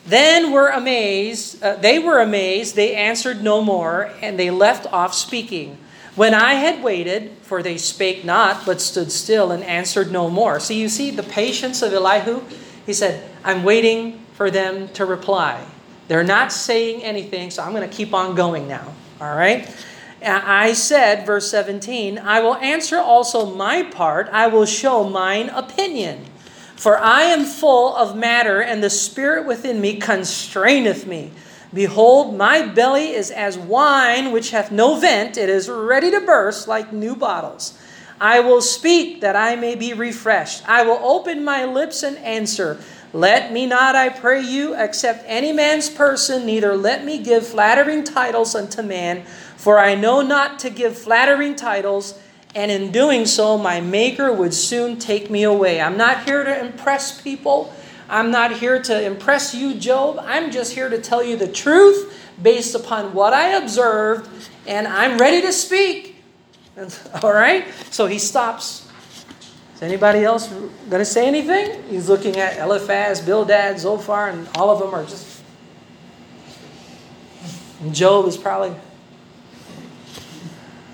Then 0.07 0.53
were 0.53 0.69
amazed, 0.69 1.63
uh, 1.63 1.77
they 1.77 1.99
were 1.99 2.21
amazed, 2.21 2.77
they 2.77 2.95
answered 2.95 3.43
no 3.43 3.63
more, 3.63 4.13
and 4.21 4.39
they 4.39 4.51
left 4.51 4.87
off 4.93 5.15
speaking. 5.15 5.79
When 6.15 6.35
I 6.35 6.55
had 6.55 6.83
waited, 6.83 7.33
for 7.43 7.63
they 7.63 7.79
spake 7.79 8.25
not, 8.25 8.67
but 8.67 8.81
stood 8.81 9.11
still 9.11 9.51
and 9.51 9.65
answered 9.65 10.13
no 10.13 10.29
more. 10.29 10.61
So 10.61 10.75
you 10.75 10.89
see 10.89 11.11
the 11.11 11.23
patience 11.23 11.83
of 11.83 11.93
Elihu? 11.93 12.43
He 12.87 12.93
said, 12.93 13.29
I'm 13.43 13.65
waiting 13.65 14.25
for 14.35 14.51
them 14.51 14.89
to 14.95 15.05
reply. 15.05 15.65
They're 16.07 16.23
not 16.23 16.53
saying 16.53 17.03
anything, 17.03 17.51
so 17.51 17.63
I'm 17.63 17.73
going 17.73 17.89
to 17.89 17.95
keep 17.95 18.13
on 18.13 18.35
going 18.35 18.69
now. 18.69 18.93
All 19.21 19.35
right? 19.35 19.67
I 20.25 20.73
said, 20.73 21.27
verse 21.27 21.51
17, 21.51 22.19
I 22.19 22.41
will 22.41 22.57
answer 22.57 22.99
also 22.99 23.55
my 23.55 23.83
part, 23.83 24.29
I 24.33 24.47
will 24.47 24.67
show 24.67 25.09
mine 25.09 25.51
opinion. 25.51 26.27
For 26.77 26.99
I 26.99 27.23
am 27.23 27.45
full 27.45 27.95
of 27.95 28.17
matter, 28.17 28.61
and 28.61 28.83
the 28.83 28.91
spirit 28.91 29.47
within 29.47 29.81
me 29.81 29.99
constraineth 29.99 31.07
me. 31.07 31.31
Behold, 31.73 32.37
my 32.37 32.67
belly 32.67 33.11
is 33.11 33.31
as 33.31 33.59
wine 33.59 34.33
which 34.33 34.51
hath 34.51 34.71
no 34.71 34.97
vent, 34.97 35.37
it 35.37 35.49
is 35.49 35.69
ready 35.69 36.11
to 36.11 36.21
burst 36.21 36.69
like 36.69 36.93
new 36.93 37.17
bottles. 37.17 37.79
I 38.21 38.41
will 38.41 38.63
speak 38.63 39.21
that 39.23 39.35
I 39.35 39.57
may 39.57 39.75
be 39.75 39.93
refreshed. 39.93 40.63
I 40.69 40.85
will 40.85 41.01
open 41.03 41.45
my 41.45 41.65
lips 41.65 42.03
and 42.03 42.17
answer. 42.19 42.79
Let 43.13 43.53
me 43.53 43.67
not, 43.67 43.95
I 43.95 44.09
pray 44.09 44.41
you, 44.41 44.75
accept 44.75 45.25
any 45.27 45.53
man's 45.53 45.89
person, 45.89 46.47
neither 46.47 46.77
let 46.77 47.05
me 47.05 47.19
give 47.19 47.47
flattering 47.47 48.03
titles 48.03 48.55
unto 48.55 48.83
man. 48.83 49.25
For 49.57 49.79
I 49.79 49.95
know 49.95 50.23
not 50.23 50.59
to 50.61 50.71
give 50.71 50.99
flattering 50.99 51.57
titles, 51.57 52.19
and 52.55 52.71
in 52.71 52.93
doing 52.93 53.27
so, 53.27 53.59
my 53.59 53.81
Maker 53.81 54.33
would 54.33 54.55
soon 54.55 54.99
take 54.99 55.31
me 55.31 55.43
away. 55.43 55.81
I'm 55.81 55.97
not 55.97 56.25
here 56.25 56.45
to 56.45 56.65
impress 56.65 57.21
people. 57.21 57.75
I'm 58.09 58.31
not 58.31 58.53
here 58.53 58.81
to 58.83 59.03
impress 59.03 59.55
you, 59.55 59.75
Job. 59.75 60.19
I'm 60.21 60.51
just 60.51 60.75
here 60.75 60.89
to 60.89 61.01
tell 61.01 61.23
you 61.23 61.37
the 61.37 61.49
truth 61.49 62.21
based 62.43 62.75
upon 62.75 63.15
what 63.15 63.33
I 63.33 63.57
observed, 63.57 64.29
and 64.67 64.87
I'm 64.87 65.19
ready 65.19 65.41
to 65.43 65.53
speak. 65.53 66.23
All 67.23 67.33
right? 67.33 67.67
So 67.91 68.07
he 68.07 68.19
stops. 68.19 68.89
Is 69.75 69.83
anybody 69.83 70.25
else 70.25 70.49
going 70.49 71.01
to 71.01 71.05
say 71.05 71.27
anything? 71.27 71.83
He's 71.89 72.09
looking 72.09 72.37
at 72.37 72.59
Eliphaz, 72.59 73.21
Bildad, 73.21 73.79
Zophar, 73.79 74.29
and 74.29 74.49
all 74.57 74.71
of 74.71 74.79
them 74.79 74.95
are 74.95 75.05
just. 75.05 75.43
Job 77.91 78.27
is 78.27 78.37
probably. 78.37 78.75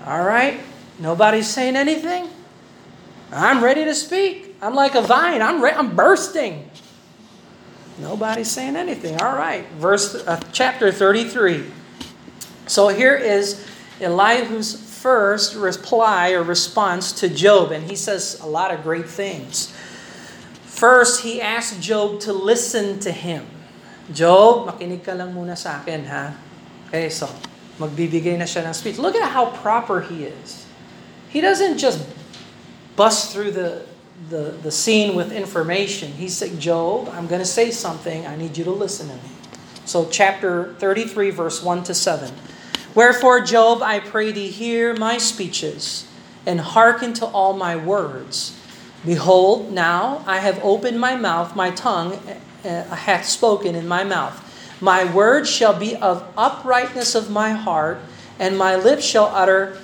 All 0.05 0.23
right, 0.23 0.59
nobody's 0.99 1.47
saying 1.49 1.75
anything. 1.75 2.29
I'm 3.31 3.63
ready 3.63 3.85
to 3.85 3.95
speak. 3.95 4.55
I'm 4.61 4.75
like 4.75 4.95
a 4.95 5.01
vine. 5.01 5.41
I'm 5.41 5.61
re- 5.61 5.73
I'm 5.73 5.95
bursting. 5.95 6.69
Nobody's 7.99 8.49
saying 8.49 8.75
anything. 8.75 9.21
All 9.21 9.35
right, 9.35 9.67
verse 9.77 10.15
uh, 10.15 10.41
chapter 10.51 10.91
33. 10.91 11.65
So 12.67 12.87
here 12.87 13.15
is 13.15 13.65
Elihu's 13.99 14.73
first 14.73 15.55
reply 15.55 16.31
or 16.31 16.43
response 16.43 17.11
to 17.21 17.29
Job, 17.29 17.71
and 17.71 17.89
he 17.89 17.95
says 17.95 18.39
a 18.41 18.47
lot 18.47 18.73
of 18.73 18.83
great 18.83 19.09
things. 19.09 19.73
First, 20.65 21.21
he 21.21 21.41
asked 21.41 21.81
Job 21.81 22.19
to 22.21 22.33
listen 22.33 22.99
to 23.01 23.11
him. 23.11 23.45
Job, 24.13 24.65
makinig 24.65 25.03
ka 25.05 25.13
lang 25.13 25.33
muna 25.33 25.53
sa 25.57 25.77
akin, 25.81 26.05
ha? 26.05 26.33
Okay, 26.89 27.09
so, 27.09 27.29
magbibigay 27.79 28.37
na 28.37 28.45
siya 28.45 28.65
ng 28.67 28.73
speech. 28.73 28.97
Look 28.97 29.15
at 29.15 29.31
how 29.31 29.51
proper 29.61 30.01
he 30.01 30.25
is. 30.25 30.65
He 31.29 31.39
doesn't 31.39 31.77
just 31.77 32.03
bust 32.95 33.31
through 33.31 33.51
the, 33.51 33.85
the, 34.29 34.57
the 34.63 34.71
scene 34.71 35.15
with 35.15 35.31
information. 35.31 36.11
He 36.13 36.27
said, 36.27 36.59
Job, 36.59 37.09
I'm 37.13 37.27
going 37.27 37.41
to 37.41 37.47
say 37.47 37.71
something. 37.71 38.27
I 38.27 38.35
need 38.35 38.57
you 38.57 38.63
to 38.65 38.71
listen 38.71 39.07
to 39.07 39.15
me. 39.15 39.31
So, 39.85 40.07
chapter 40.09 40.75
33, 40.79 41.31
verse 41.31 41.63
1 41.63 41.83
to 41.85 41.93
7. 41.93 42.33
Wherefore, 42.93 43.41
Job, 43.41 43.81
I 43.81 43.99
pray 43.99 44.31
thee, 44.31 44.49
hear 44.49 44.95
my 44.95 45.17
speeches, 45.17 46.07
and 46.45 46.59
hearken 46.59 47.13
to 47.13 47.25
all 47.25 47.53
my 47.53 47.75
words. 47.75 48.57
Behold, 49.05 49.71
now 49.71 50.23
I 50.27 50.39
have 50.39 50.59
opened 50.63 50.99
my 50.99 51.15
mouth, 51.15 51.55
my 51.55 51.71
tongue 51.71 52.19
uh, 52.63 52.83
hath 52.95 53.25
spoken 53.25 53.75
in 53.75 53.87
my 53.87 54.03
mouth. 54.03 54.50
My 54.81 55.05
words 55.13 55.47
shall 55.47 55.77
be 55.77 55.95
of 55.95 56.27
uprightness 56.35 57.13
of 57.13 57.29
my 57.29 57.51
heart, 57.51 57.99
and 58.39 58.57
my 58.57 58.75
lips 58.75 59.05
shall 59.05 59.27
utter 59.27 59.77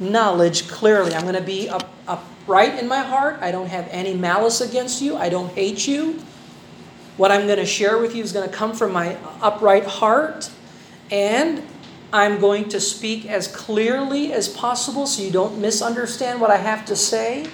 knowledge 0.00 0.68
clearly. 0.68 1.14
I'm 1.14 1.22
going 1.22 1.34
to 1.34 1.42
be 1.42 1.68
up, 1.68 1.88
upright 2.08 2.78
in 2.78 2.88
my 2.88 3.02
heart. 3.02 3.38
I 3.42 3.50
don't 3.50 3.68
have 3.68 3.86
any 3.90 4.14
malice 4.14 4.62
against 4.62 5.02
you. 5.02 5.16
I 5.16 5.28
don't 5.28 5.52
hate 5.52 5.86
you. 5.86 6.20
What 7.18 7.30
I'm 7.30 7.46
going 7.46 7.58
to 7.58 7.66
share 7.66 7.98
with 7.98 8.14
you 8.14 8.22
is 8.22 8.32
going 8.32 8.48
to 8.48 8.54
come 8.54 8.72
from 8.72 8.92
my 8.92 9.18
upright 9.42 9.84
heart, 9.84 10.50
and 11.10 11.62
I'm 12.10 12.40
going 12.40 12.70
to 12.70 12.80
speak 12.80 13.26
as 13.26 13.48
clearly 13.48 14.32
as 14.32 14.48
possible 14.48 15.06
so 15.06 15.22
you 15.22 15.30
don't 15.30 15.60
misunderstand 15.60 16.40
what 16.40 16.50
I 16.50 16.56
have 16.56 16.86
to 16.86 16.96
say. 16.96 17.48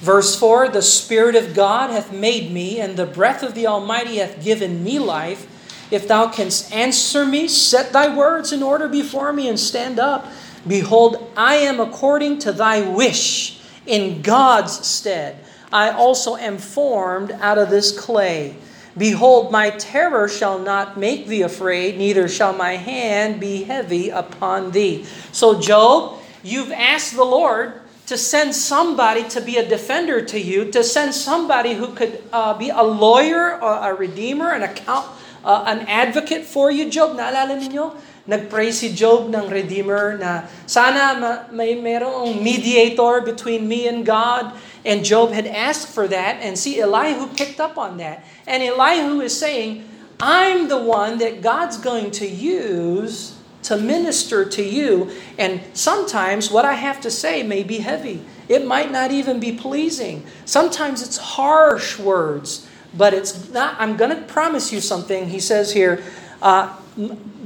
Verse 0.00 0.38
4 0.38 0.68
The 0.68 0.82
Spirit 0.82 1.34
of 1.34 1.54
God 1.54 1.90
hath 1.90 2.12
made 2.12 2.52
me, 2.52 2.78
and 2.78 2.96
the 2.96 3.06
breath 3.06 3.42
of 3.42 3.54
the 3.54 3.66
Almighty 3.66 4.18
hath 4.18 4.44
given 4.44 4.84
me 4.84 5.00
life. 5.00 5.48
If 5.90 6.06
thou 6.06 6.28
canst 6.28 6.72
answer 6.72 7.24
me, 7.24 7.48
set 7.48 7.92
thy 7.92 8.14
words 8.14 8.52
in 8.52 8.62
order 8.62 8.88
before 8.88 9.32
me 9.32 9.48
and 9.48 9.58
stand 9.58 9.98
up. 9.98 10.26
Behold, 10.66 11.30
I 11.36 11.56
am 11.56 11.80
according 11.80 12.40
to 12.40 12.52
thy 12.52 12.82
wish 12.82 13.60
in 13.86 14.20
God's 14.22 14.86
stead. 14.86 15.44
I 15.72 15.90
also 15.90 16.36
am 16.36 16.58
formed 16.58 17.32
out 17.32 17.58
of 17.58 17.70
this 17.70 17.98
clay. 17.98 18.56
Behold, 18.96 19.52
my 19.52 19.70
terror 19.70 20.28
shall 20.28 20.58
not 20.58 20.98
make 20.98 21.26
thee 21.26 21.42
afraid, 21.42 21.96
neither 21.96 22.28
shall 22.28 22.52
my 22.52 22.76
hand 22.76 23.38
be 23.38 23.64
heavy 23.64 24.10
upon 24.10 24.72
thee. 24.72 25.04
So, 25.30 25.60
Job, 25.60 26.18
you've 26.42 26.72
asked 26.72 27.14
the 27.14 27.24
Lord 27.24 27.80
to 28.06 28.18
send 28.18 28.54
somebody 28.54 29.28
to 29.28 29.40
be 29.40 29.58
a 29.58 29.68
defender 29.68 30.24
to 30.24 30.40
you, 30.40 30.70
to 30.72 30.82
send 30.82 31.14
somebody 31.14 31.74
who 31.74 31.88
could 31.94 32.22
uh, 32.32 32.56
be 32.58 32.70
a 32.70 32.82
lawyer, 32.82 33.62
or 33.62 33.90
a 33.90 33.94
redeemer, 33.94 34.50
an 34.50 34.62
account, 34.62 35.06
uh, 35.44 35.64
an 35.66 35.86
advocate 35.86 36.44
for 36.44 36.70
you, 36.70 36.90
Job. 36.90 37.16
Naalala 37.16 37.58
ninyo? 37.58 37.94
Nagpray 38.28 38.72
si 38.72 38.92
Job 38.92 39.32
ng 39.32 39.48
Redeemer 39.48 40.20
na 40.20 40.44
sana 40.68 41.48
may 41.48 41.80
merong 41.80 42.44
mediator 42.44 43.24
between 43.24 43.64
me 43.64 43.88
and 43.88 44.04
God. 44.04 44.52
And 44.84 45.04
Job 45.04 45.32
had 45.32 45.46
asked 45.48 45.88
for 45.88 46.06
that, 46.08 46.38
and 46.44 46.58
see, 46.58 46.80
Elihu 46.80 47.32
picked 47.32 47.58
up 47.58 47.76
on 47.76 47.96
that. 47.98 48.24
And 48.46 48.62
Elihu 48.62 49.20
is 49.20 49.32
saying, 49.32 49.84
I'm 50.20 50.68
the 50.68 50.78
one 50.78 51.18
that 51.18 51.40
God's 51.40 51.78
going 51.78 52.10
to 52.20 52.26
use 52.28 53.38
to 53.64 53.76
minister 53.76 54.44
to 54.44 54.62
you. 54.62 55.10
And 55.36 55.60
sometimes 55.72 56.50
what 56.50 56.64
I 56.64 56.74
have 56.74 57.00
to 57.02 57.10
say 57.10 57.42
may 57.42 57.62
be 57.62 57.78
heavy. 57.78 58.24
It 58.48 58.66
might 58.66 58.90
not 58.92 59.10
even 59.10 59.40
be 59.40 59.52
pleasing. 59.52 60.24
Sometimes 60.44 61.02
it's 61.02 61.18
harsh 61.18 61.98
words, 61.98 62.67
but 62.94 63.12
it's 63.12 63.50
not. 63.50 63.76
I'm 63.78 63.96
going 63.96 64.14
to 64.14 64.22
promise 64.22 64.72
you 64.72 64.80
something. 64.80 65.28
He 65.28 65.40
says 65.40 65.72
here, 65.72 66.02
uh, 66.40 66.74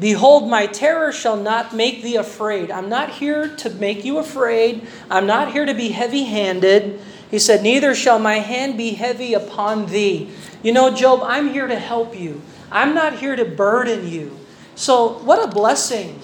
Behold, 0.00 0.48
my 0.48 0.64
terror 0.64 1.12
shall 1.12 1.36
not 1.36 1.76
make 1.76 2.00
thee 2.00 2.16
afraid. 2.16 2.72
I'm 2.72 2.88
not 2.88 3.20
here 3.20 3.52
to 3.60 3.68
make 3.76 4.00
you 4.00 4.16
afraid. 4.16 4.88
I'm 5.12 5.28
not 5.28 5.52
here 5.52 5.68
to 5.68 5.76
be 5.76 5.92
heavy 5.92 6.24
handed. 6.24 6.96
He 7.28 7.38
said, 7.38 7.60
Neither 7.60 7.94
shall 7.94 8.18
my 8.18 8.40
hand 8.40 8.80
be 8.80 8.96
heavy 8.96 9.36
upon 9.36 9.92
thee. 9.92 10.32
You 10.64 10.72
know, 10.72 10.88
Job, 10.88 11.20
I'm 11.24 11.52
here 11.52 11.68
to 11.68 11.76
help 11.76 12.16
you. 12.16 12.40
I'm 12.72 12.96
not 12.96 13.20
here 13.20 13.36
to 13.36 13.44
burden 13.44 14.08
you. 14.08 14.32
So, 14.72 15.20
what 15.20 15.44
a 15.44 15.48
blessing 15.52 16.16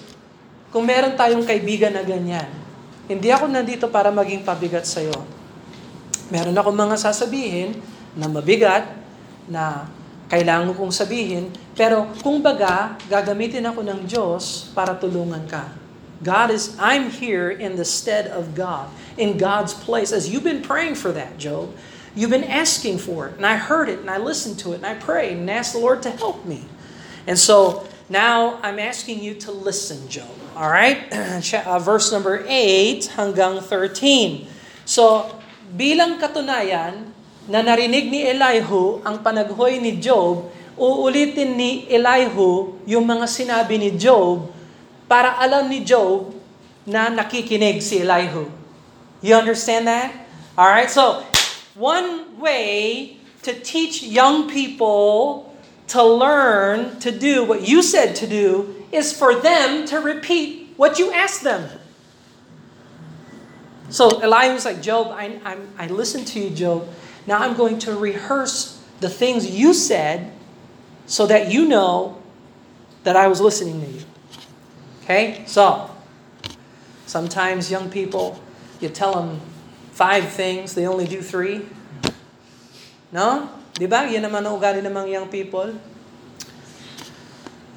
kung 0.73 0.89
meron 0.89 1.13
tayong 1.13 1.45
kaibigan 1.45 1.93
na 1.93 2.01
ganyan. 2.01 2.49
Hindi 3.05 3.29
ako 3.29 3.45
nandito 3.45 3.85
para 3.89 4.09
maging 4.09 4.41
pabigat 4.41 4.89
sa'yo. 4.89 5.13
Meron 6.33 6.53
ako 6.57 6.69
mga 6.73 6.97
sasabihin 6.97 7.77
na 8.13 8.29
mabigat, 8.29 8.98
na 9.49 9.89
kailangan 10.29 10.77
kong 10.77 10.93
sabihin, 10.93 11.49
pero 11.73 12.05
kung 12.21 12.39
baga, 12.39 12.93
gagamitin 13.09 13.65
ako 13.65 13.81
ng 13.81 14.05
Diyos 14.05 14.69
para 14.77 14.93
tulungan 14.93 15.43
ka. 15.49 15.65
God 16.21 16.51
is, 16.51 16.75
I'm 16.77 17.09
here 17.09 17.49
in 17.49 17.79
the 17.79 17.87
stead 17.87 18.27
of 18.27 18.53
God, 18.53 18.91
in 19.17 19.39
God's 19.39 19.73
place. 19.73 20.11
As 20.11 20.29
you've 20.29 20.43
been 20.43 20.61
praying 20.61 20.95
for 20.99 21.15
that, 21.15 21.39
Job, 21.39 21.73
you've 22.13 22.29
been 22.29 22.45
asking 22.45 22.99
for 22.99 23.31
it, 23.31 23.39
and 23.39 23.45
I 23.47 23.55
heard 23.55 23.89
it, 23.89 23.99
and 24.03 24.11
I 24.11 24.19
listened 24.19 24.59
to 24.67 24.75
it, 24.75 24.83
and 24.83 24.85
I 24.85 24.99
prayed, 24.99 25.39
and 25.39 25.49
asked 25.49 25.73
the 25.73 25.81
Lord 25.81 26.03
to 26.03 26.11
help 26.11 26.45
me. 26.45 26.67
And 27.25 27.39
so, 27.39 27.87
now 28.09 28.59
I'm 28.61 28.77
asking 28.77 29.23
you 29.23 29.33
to 29.47 29.51
listen, 29.51 30.09
Job. 30.09 30.29
All 30.59 30.69
right? 30.69 31.07
uh, 31.65 31.79
verse 31.79 32.11
number 32.11 32.43
8 32.45 33.15
hanggang 33.15 33.63
13. 33.63 34.45
So, 34.83 35.39
bilang 35.71 36.19
katunayan, 36.19 37.08
na 37.49 37.65
narinig 37.65 38.13
ni 38.13 38.21
Elihu 38.21 39.01
ang 39.01 39.25
panaghoy 39.25 39.81
ni 39.81 39.97
Job, 39.97 40.53
uulitin 40.77 41.57
ni 41.57 41.89
Elihu 41.89 42.77
yung 42.85 43.03
mga 43.09 43.25
sinabi 43.25 43.81
ni 43.81 43.97
Job 43.97 44.53
para 45.09 45.33
alam 45.41 45.65
ni 45.65 45.81
Job 45.81 46.29
na 46.85 47.09
nakikinig 47.09 47.81
si 47.81 48.05
Elihu. 48.05 48.45
You 49.25 49.35
understand 49.35 49.89
that? 49.89 50.13
All 50.53 50.69
right. 50.69 50.87
So, 50.87 51.25
one 51.73 52.37
way 52.37 53.17
to 53.41 53.51
teach 53.51 54.05
young 54.05 54.47
people 54.47 55.49
to 55.89 56.05
learn 56.05 57.01
to 57.01 57.09
do 57.09 57.43
what 57.43 57.65
you 57.65 57.81
said 57.81 58.15
to 58.21 58.29
do 58.29 58.77
is 58.93 59.09
for 59.11 59.33
them 59.33 59.89
to 59.89 59.97
repeat 59.99 60.69
what 60.77 60.99
you 60.99 61.11
asked 61.11 61.43
them. 61.43 61.65
So 63.89 64.21
Elihu's 64.21 64.65
like, 64.65 64.81
Job, 64.81 65.09
I, 65.09 65.41
I, 65.43 65.57
I 65.77 65.87
listened 65.87 66.27
to 66.27 66.39
you, 66.39 66.49
Job. 66.53 66.87
Now 67.29 67.45
I'm 67.45 67.53
going 67.53 67.77
to 67.85 67.93
rehearse 67.93 68.81
the 69.05 69.09
things 69.09 69.45
you 69.45 69.77
said 69.77 70.33
so 71.05 71.29
that 71.29 71.53
you 71.53 71.69
know 71.69 72.17
that 73.05 73.13
I 73.13 73.29
was 73.29 73.37
listening 73.37 73.85
to 73.85 73.89
you. 74.01 74.05
Okay? 75.05 75.45
So, 75.45 75.93
sometimes 77.05 77.69
young 77.69 77.93
people, 77.93 78.41
you 78.81 78.89
tell 78.89 79.13
them 79.13 79.37
five 79.93 80.33
things, 80.33 80.73
they 80.73 80.89
only 80.89 81.05
do 81.05 81.21
three. 81.21 81.69
No? 83.13 83.45
Di 83.77 83.85
ba? 83.85 84.09
Yan 84.09 84.25
naman 84.25 84.41
ang 84.49 84.57
ugali 84.57 84.81
ng 84.81 84.89
mga 84.89 85.09
young 85.21 85.27
people. 85.29 85.69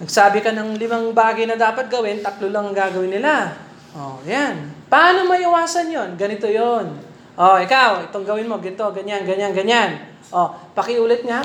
Nagsabi 0.00 0.40
ka 0.40 0.48
ng 0.48 0.80
limang 0.80 1.12
bagay 1.12 1.44
na 1.44 1.60
dapat 1.60 1.92
gawin, 1.92 2.24
tatlo 2.24 2.48
lang 2.48 2.72
ang 2.72 2.76
gagawin 2.76 3.20
nila. 3.20 3.52
Oh, 3.92 4.16
yan. 4.24 4.72
Paano 4.88 5.28
maiwasan 5.28 5.92
yon? 5.92 6.16
Ganito 6.16 6.48
yon. 6.48 7.11
Oh, 7.32 7.56
ikaw, 7.56 8.04
itong 8.08 8.28
gawin 8.28 8.48
mo, 8.48 8.60
ganito, 8.60 8.84
ganyan, 8.92 9.24
ganyan, 9.24 9.56
ganyan. 9.56 9.90
Oh, 10.28 10.52
pakiulit 10.76 11.24
nga. 11.24 11.40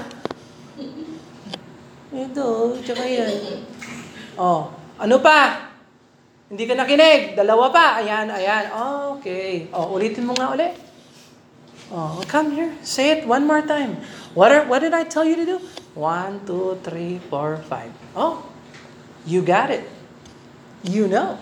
Ito, 2.11 2.75
tsaka 2.83 3.03
yan. 3.03 3.63
Oh, 4.39 4.71
ano 4.99 5.15
pa? 5.23 5.69
Hindi 6.47 6.63
ka 6.63 6.75
nakinig. 6.79 7.35
Dalawa 7.35 7.67
pa. 7.71 7.99
Ayan, 7.99 8.31
ayan. 8.31 8.71
Oh, 8.71 9.19
okay. 9.19 9.67
Oh, 9.75 9.99
ulitin 9.99 10.23
mo 10.23 10.31
nga 10.31 10.55
ulit. 10.55 10.71
Oh, 11.91 12.19
come 12.27 12.55
here. 12.55 12.71
Say 12.83 13.19
it 13.19 13.21
one 13.27 13.43
more 13.43 13.63
time. 13.63 13.99
What 14.35 14.51
are, 14.51 14.63
what 14.67 14.79
did 14.79 14.95
I 14.95 15.03
tell 15.03 15.27
you 15.27 15.35
to 15.35 15.45
do? 15.45 15.57
One, 15.95 16.43
two, 16.47 16.79
three, 16.83 17.19
four, 17.27 17.59
five. 17.67 17.91
Oh, 18.15 18.47
you 19.27 19.43
got 19.43 19.71
it. 19.71 19.83
You 20.83 21.07
know. 21.11 21.35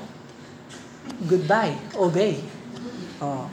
Goodbye. 1.29 1.77
Obey. 1.93 2.41
Oh. 3.21 3.49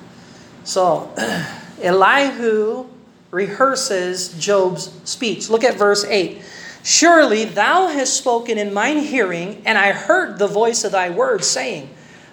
So, 0.64 1.12
Elihu 1.82 2.86
rehearses 3.30 4.34
Job's 4.38 4.92
speech. 5.04 5.50
Look 5.50 5.64
at 5.64 5.76
verse 5.76 6.04
8. 6.04 6.42
Surely 6.84 7.44
thou 7.44 7.86
hast 7.88 8.16
spoken 8.16 8.58
in 8.58 8.74
mine 8.74 8.98
hearing, 8.98 9.62
and 9.64 9.78
I 9.78 9.92
heard 9.92 10.38
the 10.38 10.48
voice 10.48 10.84
of 10.84 10.92
thy 10.92 11.10
words, 11.10 11.46
saying, 11.46 11.88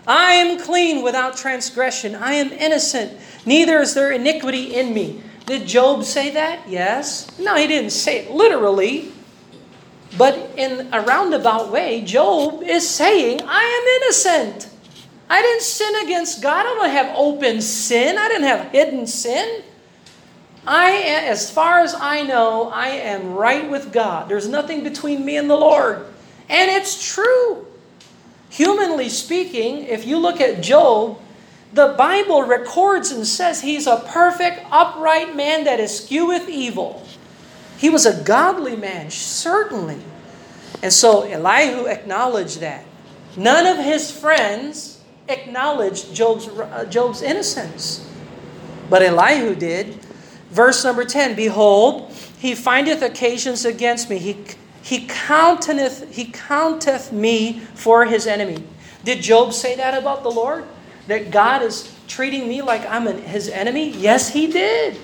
I 0.08 0.34
am 0.34 0.60
clean 0.60 1.04
without 1.04 1.38
transgression. 1.38 2.16
I 2.16 2.34
am 2.34 2.52
innocent. 2.52 3.14
Neither 3.46 3.80
is 3.80 3.94
there 3.94 4.12
iniquity 4.12 4.76
in 4.76 4.94
me. 4.94 5.22
Did 5.46 5.68
Job 5.68 6.04
say 6.04 6.32
that? 6.32 6.68
Yes. 6.68 7.28
No, 7.40 7.56
he 7.56 7.68
didn't 7.68 7.92
say 7.92 8.20
it 8.26 8.32
literally. 8.32 9.12
But 10.18 10.36
in 10.58 10.92
a 10.92 11.02
roundabout 11.02 11.72
way, 11.72 12.02
Job 12.02 12.64
is 12.64 12.90
saying, 12.90 13.42
I 13.44 13.64
am 13.64 14.04
innocent. 14.04 14.70
I 15.30 15.42
didn't 15.42 15.62
sin 15.62 15.96
against 16.04 16.42
God. 16.42 16.66
I 16.66 16.74
don't 16.76 16.90
have 16.90 17.16
open 17.16 17.62
sin. 17.62 18.18
I 18.18 18.28
didn't 18.28 18.48
have 18.48 18.72
hidden 18.72 19.06
sin. 19.06 19.64
I, 20.66 21.02
as 21.28 21.50
far 21.52 21.80
as 21.80 21.94
I 21.94 22.24
know, 22.24 22.70
I 22.70 22.88
am 22.90 23.34
right 23.34 23.70
with 23.70 23.94
God. 23.94 24.28
There's 24.28 24.48
nothing 24.48 24.84
between 24.84 25.24
me 25.24 25.38
and 25.38 25.50
the 25.50 25.56
Lord. 25.56 26.06
And 26.50 26.72
it's 26.72 27.14
true. 27.14 27.68
Humanly 28.50 29.10
speaking, 29.10 29.86
if 29.86 30.06
you 30.06 30.18
look 30.18 30.42
at 30.42 30.62
Job, 30.62 31.20
the 31.74 31.94
Bible 31.98 32.44
records 32.44 33.12
and 33.12 33.26
says 33.26 33.62
he's 33.62 33.86
a 33.86 34.04
perfect, 34.08 34.66
upright 34.72 35.36
man 35.36 35.66
that 35.66 35.80
escheweth 35.80 36.50
evil. 36.50 37.06
He 37.78 37.90
was 37.90 38.06
a 38.06 38.24
godly 38.24 38.76
man, 38.76 39.12
certainly. 39.12 40.02
And 40.82 40.92
so 40.92 41.22
Elihu 41.22 41.86
acknowledged 41.86 42.60
that. 42.62 42.86
None 43.38 43.68
of 43.68 43.78
his 43.78 44.12
friends 44.12 44.99
acknowledged 45.30 46.14
Job's, 46.14 46.48
uh, 46.48 46.86
Job's 46.90 47.22
innocence. 47.22 48.06
But 48.90 49.04
Elihu 49.04 49.56
did. 49.56 49.96
Verse 50.50 50.84
number 50.84 51.06
10 51.06 51.36
Behold, 51.36 52.12
he 52.40 52.56
findeth 52.56 53.02
occasions 53.02 53.66
against 53.66 54.10
me. 54.10 54.18
He 54.18 54.38
he 54.82 55.06
counteth, 55.08 56.12
he 56.16 56.26
counteth 56.26 57.12
me 57.12 57.60
for 57.76 58.06
his 58.06 58.26
enemy. 58.26 58.64
Did 59.04 59.22
Job 59.22 59.54
say 59.54 59.76
that 59.76 59.98
about 59.98 60.24
the 60.24 60.32
Lord? 60.32 60.66
That 61.08 61.32
God 61.32 61.62
is 61.62 61.94
treating 62.08 62.48
me 62.48 62.62
like 62.62 62.86
I'm 62.90 63.08
an, 63.08 63.22
his 63.22 63.50
enemy? 63.50 63.92
Yes, 63.92 64.30
he 64.30 64.48
did. 64.48 64.98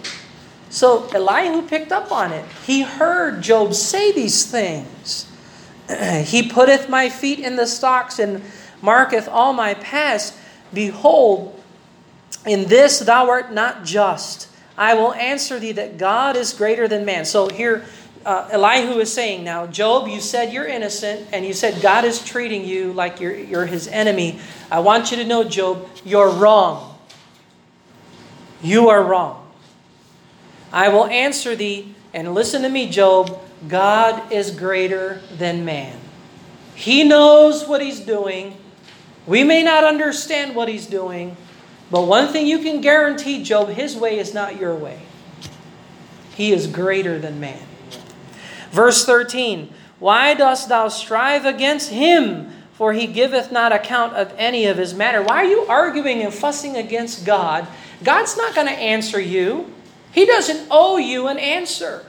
So 0.70 1.08
Elihu 1.14 1.62
picked 1.68 1.92
up 1.92 2.12
on 2.12 2.32
it. 2.32 2.46
He 2.66 2.82
heard 2.82 3.42
Job 3.42 3.74
say 3.74 4.12
these 4.12 4.46
things. 4.46 5.28
he 6.24 6.50
putteth 6.50 6.90
my 6.90 7.10
feet 7.10 7.40
in 7.40 7.56
the 7.56 7.68
stocks 7.68 8.20
and 8.20 8.42
marketh 8.86 9.28
all 9.28 9.52
my 9.52 9.74
paths. 9.74 10.38
Behold, 10.74 11.60
in 12.46 12.68
this 12.70 13.00
thou 13.00 13.30
art 13.30 13.52
not 13.52 13.84
just. 13.84 14.48
I 14.78 14.94
will 14.94 15.14
answer 15.14 15.60
thee 15.60 15.72
that 15.74 15.98
God 15.98 16.36
is 16.36 16.54
greater 16.54 16.88
than 16.88 17.06
man. 17.06 17.26
So 17.26 17.50
here 17.50 17.86
uh, 18.26 18.50
Elihu 18.52 19.00
is 19.00 19.14
saying 19.14 19.44
now, 19.44 19.68
Job, 19.68 20.08
you 20.08 20.20
said 20.20 20.52
you're 20.52 20.66
innocent, 20.68 21.28
and 21.32 21.46
you 21.46 21.54
said 21.54 21.82
God 21.82 22.06
is 22.06 22.24
treating 22.24 22.66
you 22.66 22.92
like 22.92 23.20
you're, 23.20 23.36
you're 23.36 23.68
his 23.68 23.88
enemy. 23.88 24.40
I 24.72 24.80
want 24.80 25.12
you 25.12 25.18
to 25.18 25.24
know, 25.24 25.44
Job, 25.44 25.88
you're 26.04 26.30
wrong. 26.30 26.98
You 28.62 28.90
are 28.90 29.04
wrong. 29.04 29.48
I 30.74 30.90
will 30.90 31.06
answer 31.06 31.56
thee, 31.56 31.94
and 32.14 32.34
listen 32.34 32.64
to 32.64 32.70
me, 32.70 32.90
Job, 32.90 33.40
God 33.68 34.32
is 34.32 34.52
greater 34.52 35.22
than 35.38 35.64
man. 35.64 35.98
He 36.74 37.04
knows 37.04 37.68
what 37.68 37.82
he's 37.82 38.00
doing. 38.00 38.58
We 39.28 39.44
may 39.44 39.64
not 39.64 39.84
understand 39.84 40.56
what 40.56 40.68
he's 40.68 40.86
doing, 40.86 41.36
but 41.90 42.04
one 42.04 42.28
thing 42.28 42.48
you 42.48 42.60
can 42.60 42.82
guarantee, 42.82 43.44
Job, 43.44 43.70
his 43.70 43.96
way 43.96 44.20
is 44.20 44.34
not 44.34 44.60
your 44.60 44.76
way. 44.76 45.02
He 46.36 46.52
is 46.52 46.68
greater 46.68 47.18
than 47.18 47.40
man. 47.40 47.66
Verse 48.72 49.06
13 49.06 49.74
Why 50.00 50.34
dost 50.34 50.70
thou 50.70 50.90
strive 50.90 51.46
against 51.46 51.90
him? 51.90 52.52
For 52.74 52.92
he 52.92 53.08
giveth 53.08 53.54
not 53.54 53.72
account 53.72 54.14
of 54.14 54.34
any 54.38 54.66
of 54.66 54.78
his 54.78 54.94
matter. 54.94 55.24
Why 55.24 55.38
are 55.38 55.46
you 55.46 55.62
arguing 55.62 56.22
and 56.22 56.34
fussing 56.34 56.76
against 56.76 57.26
God? 57.26 57.66
God's 58.04 58.36
not 58.36 58.54
going 58.54 58.68
to 58.68 58.74
answer 58.74 59.20
you. 59.20 59.74
He 60.12 60.26
doesn't 60.26 60.68
owe 60.70 60.98
you 60.98 61.28
an 61.28 61.40
answer. 61.40 62.06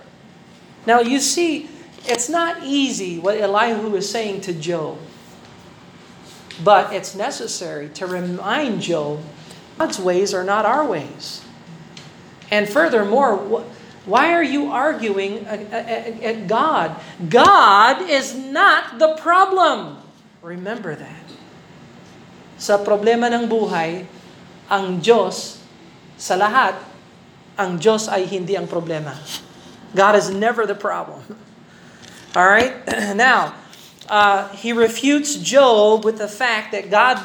Now, 0.85 1.01
you 1.01 1.21
see, 1.21 1.69
it's 2.05 2.29
not 2.29 2.65
easy 2.65 3.21
what 3.21 3.37
Elihu 3.37 3.95
is 3.95 4.11
saying 4.11 4.41
to 4.43 4.53
Job. 4.53 4.99
But 6.63 6.93
it's 6.93 7.15
necessary 7.15 7.89
to 8.01 8.07
remind 8.07 8.81
Job 8.81 9.21
God's 9.77 10.01
ways 10.01 10.33
are 10.33 10.45
not 10.45 10.65
our 10.65 10.85
ways. 10.89 11.45
And 12.51 12.69
furthermore, 12.69 13.37
why 14.07 14.33
are 14.33 14.45
you 14.45 14.73
arguing 14.73 15.45
at 15.45 16.47
God? 16.47 16.97
God 17.29 18.09
is 18.09 18.33
not 18.33 18.99
the 18.99 19.19
problem. 19.21 20.01
Remember 20.41 20.95
that. 20.95 21.27
Sa 22.57 22.81
problema 22.81 23.29
ng 23.29 23.51
buhay, 23.51 24.09
ang 24.73 25.03
Diyos 25.03 25.61
sa 26.17 26.41
lahat, 26.41 26.81
ang 27.61 27.77
Diyos 27.77 28.09
ay 28.09 28.25
hindi 28.25 28.57
ang 28.57 28.65
problema. 28.65 29.13
God 29.93 30.17
is 30.17 30.33
never 30.33 30.65
the 30.65 30.79
problem. 30.79 31.21
All 32.33 32.49
right? 32.49 32.81
Now, 33.17 33.53
uh, 34.09 34.49
he 34.51 34.73
refutes 34.73 35.37
Job 35.37 36.05
with 36.05 36.19
the 36.19 36.29
fact 36.29 36.73
that 36.73 36.91
God 36.91 37.23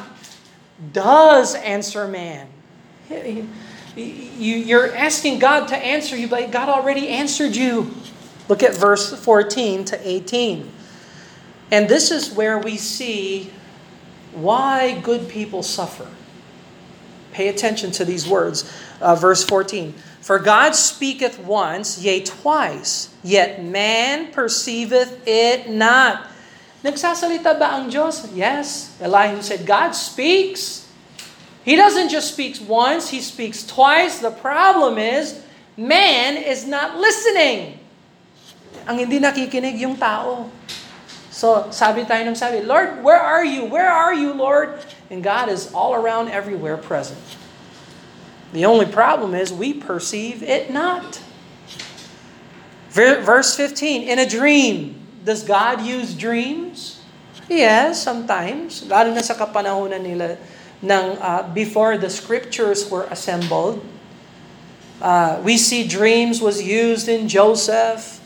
does 0.94 1.56
answer 1.56 2.08
man. 2.08 2.48
You, 3.96 4.80
are 4.80 4.94
asking 4.94 5.39
God 5.39 5.67
to 5.67 5.78
answer 5.78 6.15
you, 6.15 6.28
but 6.28 6.52
God 6.52 6.70
already 6.70 7.10
answered 7.10 7.56
you. 7.56 7.94
Look 8.48 8.63
at 8.63 8.76
verse 8.76 9.13
14 9.24 9.86
to 9.86 10.08
18. 10.08 10.72
And 11.72 11.88
this 11.88 12.12
is 12.12 12.32
where 12.32 12.58
we 12.58 12.78
see 12.78 13.52
why 14.34 15.00
good 15.02 15.30
people 15.30 15.63
suffer. 15.63 16.08
Pay 17.32 17.48
attention 17.48 17.91
to 17.91 18.06
these 18.06 18.28
words. 18.28 18.72
Uh, 19.00 19.15
verse 19.15 19.44
14. 19.44 19.94
For 20.22 20.38
God 20.38 20.76
speaketh 20.76 21.39
once, 21.39 22.02
yea, 22.02 22.24
twice, 22.24 23.13
yet 23.24 23.63
man 23.63 24.32
perceiveth 24.32 25.28
it 25.28 25.70
not. 25.70 26.31
Nagsasalita 26.82 27.54
ba 27.62 27.78
ang 27.78 27.94
Diyos? 27.94 28.26
Yes. 28.34 28.98
Elihu 28.98 29.41
said, 29.46 29.65
God 29.65 29.94
speaks. 29.94 30.89
He 31.62 31.78
doesn't 31.78 32.10
just 32.10 32.34
speak 32.34 32.58
once, 32.65 33.13
he 33.13 33.22
speaks 33.22 33.62
twice. 33.62 34.17
The 34.17 34.34
problem 34.34 34.98
is, 34.98 35.46
man 35.78 36.41
is 36.41 36.65
not 36.65 36.98
listening. 36.98 37.78
Ang 38.89 38.98
hindi 39.06 39.22
nakikinig 39.22 39.78
yung 39.78 39.94
tao. 39.94 40.50
So, 41.30 41.70
sabi 41.70 42.02
tayo 42.10 42.26
ng 42.26 42.34
sabi, 42.34 42.65
Lord, 42.65 43.06
where 43.06 43.22
are 43.22 43.46
you? 43.46 43.70
Where 43.70 43.89
are 43.89 44.13
you, 44.13 44.34
Lord? 44.34 44.82
And 45.13 45.22
God 45.22 45.54
is 45.54 45.70
all 45.72 45.94
around, 45.94 46.34
everywhere 46.34 46.82
present. 46.82 47.22
The 48.54 48.65
only 48.65 48.89
problem 48.89 49.34
is 49.38 49.54
we 49.54 49.74
perceive 49.74 50.44
it 50.44 50.74
not. 50.74 51.22
Verse 52.89 53.56
15, 53.56 54.04
in 54.04 54.20
a 54.20 54.28
dream, 54.28 55.00
does 55.23 55.43
God 55.43 55.81
use 55.81 56.13
dreams? 56.13 57.01
Yes, 57.49 58.01
sometimes. 58.01 58.88
Lalo 58.88 59.12
na 59.13 59.21
sa 59.21 59.36
kapanahonan 59.36 60.01
nila 60.01 60.39
ng 60.81 61.05
uh, 61.21 61.43
before 61.53 61.97
the 61.97 62.10
scriptures 62.10 62.89
were 62.89 63.05
assembled. 63.12 63.84
Uh, 65.01 65.41
we 65.43 65.57
see 65.57 65.86
dreams 65.88 66.41
was 66.41 66.62
used 66.62 67.10
in 67.10 67.27
Joseph. 67.27 68.21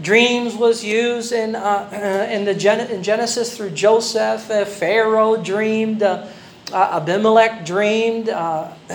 Dreams 0.00 0.54
was 0.54 0.82
used 0.82 1.32
in 1.32 1.54
uh, 1.54 1.90
in 2.30 2.44
the 2.44 2.54
Gen- 2.54 2.90
in 2.90 3.02
Genesis 3.02 3.56
through 3.56 3.70
Joseph. 3.76 4.50
Uh, 4.50 4.64
Pharaoh 4.64 5.36
dreamed. 5.36 6.02
Uh, 6.02 6.26
uh, 6.72 6.98
Abimelech 7.02 7.66
dreamed. 7.66 8.26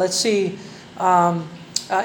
let's 0.00 0.16
see. 0.16 0.58
Um, 0.96 1.48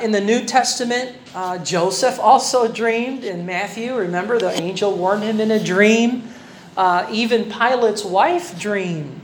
in 0.04 0.12
the 0.12 0.20
New 0.20 0.44
Testament, 0.44 1.16
Uh, 1.36 1.58
Joseph 1.60 2.20
also 2.20 2.72
dreamed. 2.72 3.24
In 3.24 3.46
Matthew, 3.46 3.96
remember 3.96 4.40
the 4.40 4.52
angel 4.52 4.96
warned 4.96 5.24
him 5.24 5.40
in 5.40 5.52
a 5.52 5.64
dream. 5.64 6.30
Uh, 6.76 7.08
even 7.12 7.52
Pilate's 7.52 8.06
wife 8.06 8.60
dreamed. 8.60 9.22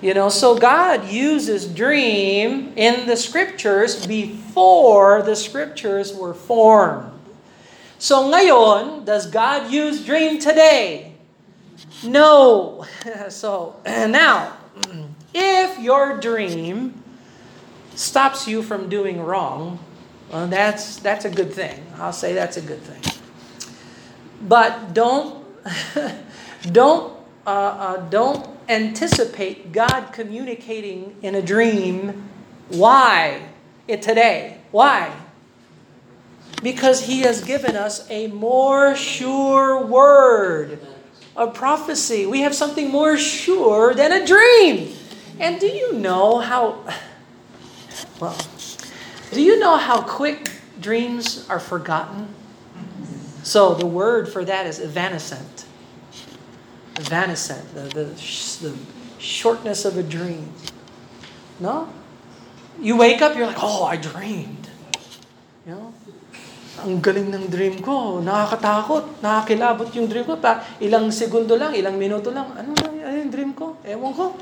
You 0.00 0.14
know, 0.14 0.28
so 0.28 0.56
God 0.56 1.08
uses 1.08 1.66
dream 1.66 2.72
in 2.74 3.06
the 3.06 3.16
scriptures 3.16 4.06
before 4.06 5.22
the 5.22 5.36
scriptures 5.36 6.14
were 6.14 6.32
formed. 6.32 7.12
So 7.98 8.24
ngayon, 8.30 9.04
does 9.04 9.26
God 9.26 9.70
use 9.70 10.04
dream 10.04 10.38
today? 10.38 11.12
No. 12.02 12.86
So 13.28 13.76
now, 13.86 14.56
if 15.34 15.78
your 15.78 16.18
dream 16.18 17.02
stops 17.94 18.48
you 18.48 18.62
from 18.62 18.88
doing 18.88 19.20
wrong, 19.20 19.78
well, 20.30 20.46
that's 20.46 20.96
that's 20.98 21.24
a 21.24 21.30
good 21.30 21.52
thing. 21.52 21.84
I'll 21.96 22.12
say 22.12 22.32
that's 22.34 22.56
a 22.56 22.62
good 22.62 22.80
thing. 22.80 23.20
But 24.42 24.94
don't 24.94 25.44
don't 26.72 27.12
uh, 27.46 27.50
uh, 27.50 27.96
don't 28.08 28.48
anticipate 28.68 29.72
God 29.72 30.12
communicating 30.12 31.16
in 31.22 31.34
a 31.34 31.42
dream 31.42 32.28
why 32.68 33.42
it 33.88 34.02
today. 34.02 34.58
Why? 34.70 35.12
Because 36.62 37.04
He 37.06 37.22
has 37.22 37.42
given 37.42 37.74
us 37.74 38.08
a 38.10 38.28
more 38.28 38.94
sure 38.94 39.84
word 39.84 40.78
of 41.36 41.54
prophecy. 41.54 42.26
We 42.26 42.42
have 42.42 42.54
something 42.54 42.90
more 42.90 43.16
sure 43.16 43.94
than 43.94 44.12
a 44.12 44.24
dream. 44.24 44.94
And 45.40 45.58
do 45.58 45.66
you 45.66 45.94
know 45.94 46.38
how, 46.38 46.84
well, 48.20 48.36
do 49.32 49.40
you 49.40 49.58
know 49.58 49.76
how 49.76 50.02
quick 50.02 50.50
dreams 50.80 51.46
are 51.48 51.60
forgotten? 51.60 52.34
So 53.42 53.74
the 53.74 53.86
word 53.86 54.28
for 54.28 54.44
that 54.44 54.66
is 54.66 54.80
evanescent. 54.80 55.64
Evanescent, 56.98 57.74
the, 57.74 57.88
the, 57.88 58.04
the 58.60 58.72
shortness 59.18 59.84
of 59.84 59.96
a 59.96 60.02
dream. 60.02 60.52
No? 61.58 61.88
You 62.80 62.96
wake 62.96 63.22
up, 63.22 63.36
you're 63.36 63.46
like, 63.46 63.60
oh, 63.60 63.84
I 63.84 63.96
dreamed. 63.96 64.68
You 65.66 65.72
know? 65.72 65.94
Ang 66.80 67.04
galing 67.04 67.28
ng 67.28 67.52
dream 67.52 67.76
ko. 67.84 68.24
Nakakatakot. 68.24 69.20
Nakakilabot 69.20 69.92
yung 69.92 70.08
dream 70.08 70.24
ko. 70.24 70.40
Pa, 70.40 70.64
ilang 70.80 71.12
segundo 71.12 71.52
lang, 71.60 71.76
ilang 71.76 72.00
minuto 72.00 72.32
lang. 72.32 72.56
Ano 72.56 72.72
na 72.72 72.88
ano 72.88 73.16
yung 73.20 73.32
dream 73.32 73.52
ko? 73.52 73.76
Ewan 73.84 74.12
ko. 74.16 74.32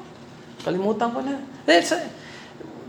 Kalimutan 0.63 1.11
ko 1.11 1.19
na. 1.19 1.43
It's, 1.67 1.91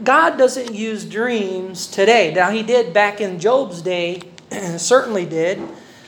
God 0.04 0.38
doesn't 0.38 0.74
use 0.74 1.04
dreams 1.04 1.88
today. 1.88 2.34
Now, 2.34 2.52
He 2.52 2.64
did 2.64 2.94
back 2.94 3.20
in 3.20 3.40
Job's 3.40 3.82
day, 3.82 4.24
certainly 4.78 5.26
did. 5.26 5.60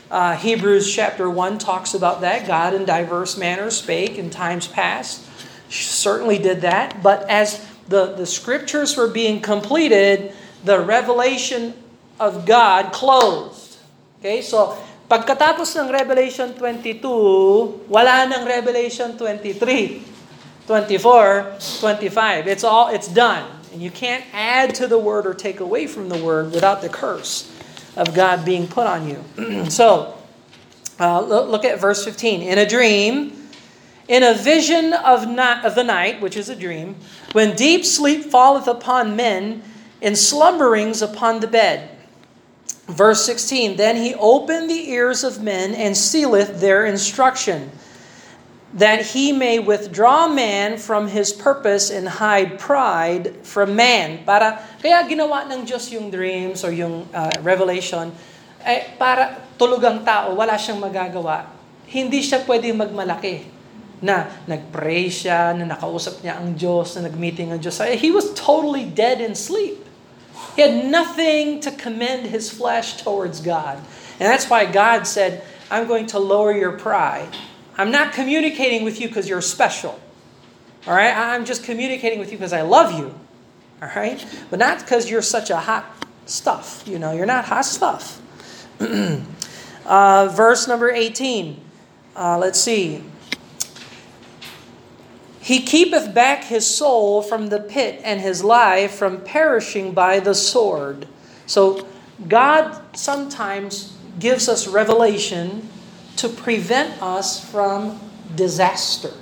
Uh, 0.10 0.36
Hebrews 0.36 0.92
chapter 0.94 1.30
1 1.30 1.58
talks 1.58 1.94
about 1.94 2.22
that. 2.22 2.48
God 2.48 2.74
in 2.74 2.84
diverse 2.84 3.38
manners 3.38 3.78
spake 3.78 4.18
in 4.18 4.30
times 4.30 4.68
past. 4.68 5.24
Certainly 5.70 6.40
did 6.40 6.62
that. 6.62 7.02
But 7.04 7.30
as 7.30 7.66
the, 7.88 8.16
the 8.16 8.26
scriptures 8.26 8.98
were 8.98 9.08
being 9.08 9.42
completed, 9.42 10.34
the 10.64 10.80
revelation 10.80 11.74
of 12.20 12.46
God 12.46 12.92
closed. 12.92 13.78
Okay, 14.20 14.42
so 14.42 14.78
pagkatapos 15.08 15.76
ng 15.80 15.92
Revelation 15.92 16.54
22, 16.54 17.88
wala 17.88 18.28
nang 18.28 18.44
Revelation 18.46 19.18
23, 19.18 20.04
24, 20.68 21.56
25. 21.80 22.48
It's 22.48 22.64
all 22.64 22.92
it's 22.92 23.08
done. 23.08 23.61
And 23.72 23.82
you 23.82 23.92
can't 23.92 24.24
add 24.34 24.76
to 24.76 24.88
the 24.88 24.98
word 24.98 25.26
or 25.26 25.34
take 25.34 25.60
away 25.60 25.88
from 25.88 26.10
the 26.10 26.22
word 26.24 26.52
without 26.52 26.82
the 26.82 26.90
curse 26.90 27.52
of 27.96 28.14
God 28.14 28.44
being 28.44 28.68
put 28.68 28.88
on 28.88 29.08
you. 29.08 29.66
so, 29.70 30.18
uh, 31.00 31.22
look 31.22 31.66
at 31.66 31.80
verse 31.80 32.04
15. 32.04 32.42
In 32.42 32.58
a 32.58 32.68
dream, 32.68 33.50
in 34.08 34.24
a 34.24 34.34
vision 34.34 34.94
of, 34.94 35.28
not, 35.28 35.66
of 35.66 35.76
the 35.76 35.84
night, 35.84 36.22
which 36.22 36.36
is 36.36 36.50
a 36.50 36.56
dream, 36.56 36.96
when 37.32 37.56
deep 37.56 37.86
sleep 37.86 38.26
falleth 38.26 38.68
upon 38.68 39.16
men, 39.16 39.64
in 40.02 40.16
slumberings 40.16 41.02
upon 41.02 41.40
the 41.40 41.48
bed. 41.48 41.90
Verse 42.88 43.24
16 43.24 43.78
Then 43.78 43.96
he 43.96 44.14
opened 44.16 44.70
the 44.70 44.90
ears 44.90 45.24
of 45.24 45.42
men 45.42 45.74
and 45.74 45.96
sealeth 45.96 46.60
their 46.60 46.86
instruction, 46.86 47.72
that 48.74 49.12
he 49.12 49.36
may 49.36 49.60
withdraw 49.60 50.32
man 50.32 50.80
from 50.80 51.12
his 51.12 51.36
purpose 51.36 51.92
and 51.92 52.08
hide 52.08 52.56
pride 52.56 53.36
from 53.44 53.76
man. 53.76 54.24
Para, 54.24 54.64
kaya 54.80 55.04
ginawa 55.04 55.44
ng 55.52 55.68
Diyos 55.68 55.92
yung 55.92 56.08
dreams 56.08 56.64
or 56.64 56.72
yung 56.72 57.04
uh, 57.12 57.32
revelation, 57.44 58.16
eh, 58.64 58.96
para 58.96 59.44
tulugang 59.60 60.08
tao, 60.08 60.32
wala 60.40 60.56
siyang 60.56 60.80
magagawa. 60.80 61.52
Hindi 61.92 62.24
siya 62.24 62.48
pwede 62.48 62.72
magmalaki 62.72 63.44
na 64.00 64.32
nag-pray 64.48 65.12
siya, 65.12 65.54
na 65.54 65.76
nakausap 65.76 66.24
niya 66.24 66.40
ang 66.40 66.56
Diyos, 66.56 66.96
na 66.96 67.12
nag-meeting 67.12 67.52
ang 67.52 67.60
Diyos. 67.60 67.78
He 68.00 68.10
was 68.10 68.32
totally 68.34 68.88
dead 68.88 69.20
in 69.20 69.36
sleep. 69.36 69.84
He 70.56 70.64
had 70.64 70.88
nothing 70.88 71.60
to 71.62 71.70
commend 71.76 72.32
his 72.32 72.50
flesh 72.50 73.04
towards 73.04 73.44
God. 73.44 73.78
And 74.18 74.26
that's 74.26 74.48
why 74.50 74.66
God 74.66 75.06
said, 75.06 75.44
I'm 75.70 75.88
going 75.88 76.08
to 76.16 76.20
lower 76.20 76.56
your 76.56 76.80
pride. 76.80 77.30
I'm 77.78 77.92
not 77.92 78.14
communicating 78.14 78.84
with 78.84 79.00
you 79.00 79.08
because 79.08 79.28
you're 79.28 79.42
special. 79.42 80.00
All 80.88 80.94
right? 80.94 81.16
I'm 81.16 81.46
just 81.46 81.64
communicating 81.64 82.20
with 82.20 82.32
you 82.32 82.38
because 82.38 82.54
I 82.54 82.62
love 82.62 82.98
you. 82.98 83.14
All 83.82 83.90
right? 83.96 84.24
But 84.50 84.60
not 84.60 84.80
because 84.80 85.10
you're 85.10 85.22
such 85.22 85.50
a 85.50 85.58
hot 85.58 85.86
stuff. 86.26 86.84
You 86.86 87.00
know, 87.00 87.12
you're 87.12 87.26
not 87.26 87.46
hot 87.46 87.66
stuff. 87.66 88.22
uh, 89.86 90.28
verse 90.32 90.68
number 90.68 90.90
18. 90.90 91.60
Uh, 92.16 92.38
let's 92.38 92.60
see. 92.60 93.04
He 95.40 95.62
keepeth 95.62 96.14
back 96.14 96.44
his 96.44 96.68
soul 96.68 97.22
from 97.22 97.48
the 97.48 97.60
pit 97.60 98.00
and 98.04 98.22
his 98.22 98.44
life 98.44 98.94
from 98.94 99.22
perishing 99.22 99.94
by 99.94 100.20
the 100.20 100.36
sword. 100.36 101.08
So 101.48 101.88
God 102.28 102.80
sometimes 102.96 103.98
gives 104.20 104.48
us 104.48 104.68
revelation 104.68 105.68
to 106.20 106.28
prevent 106.32 106.98
us 107.00 107.40
from 107.40 108.00
disaster. 108.34 109.14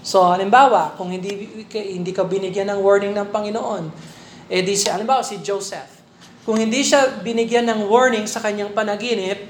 So, 0.00 0.24
halimbawa, 0.24 0.96
kung 0.96 1.12
hindi, 1.12 1.64
hindi 1.68 2.12
ka 2.12 2.24
binigyan 2.24 2.72
ng 2.72 2.80
warning 2.80 3.12
ng 3.12 3.28
Panginoon, 3.28 3.84
eh 4.48 4.64
di 4.64 4.74
si, 4.74 4.88
halimbawa, 4.88 5.20
si 5.20 5.38
Joseph. 5.44 6.00
Kung 6.48 6.56
hindi 6.56 6.80
siya 6.80 7.20
binigyan 7.20 7.68
ng 7.68 7.84
warning 7.84 8.24
sa 8.24 8.40
kanyang 8.40 8.72
panaginip, 8.72 9.44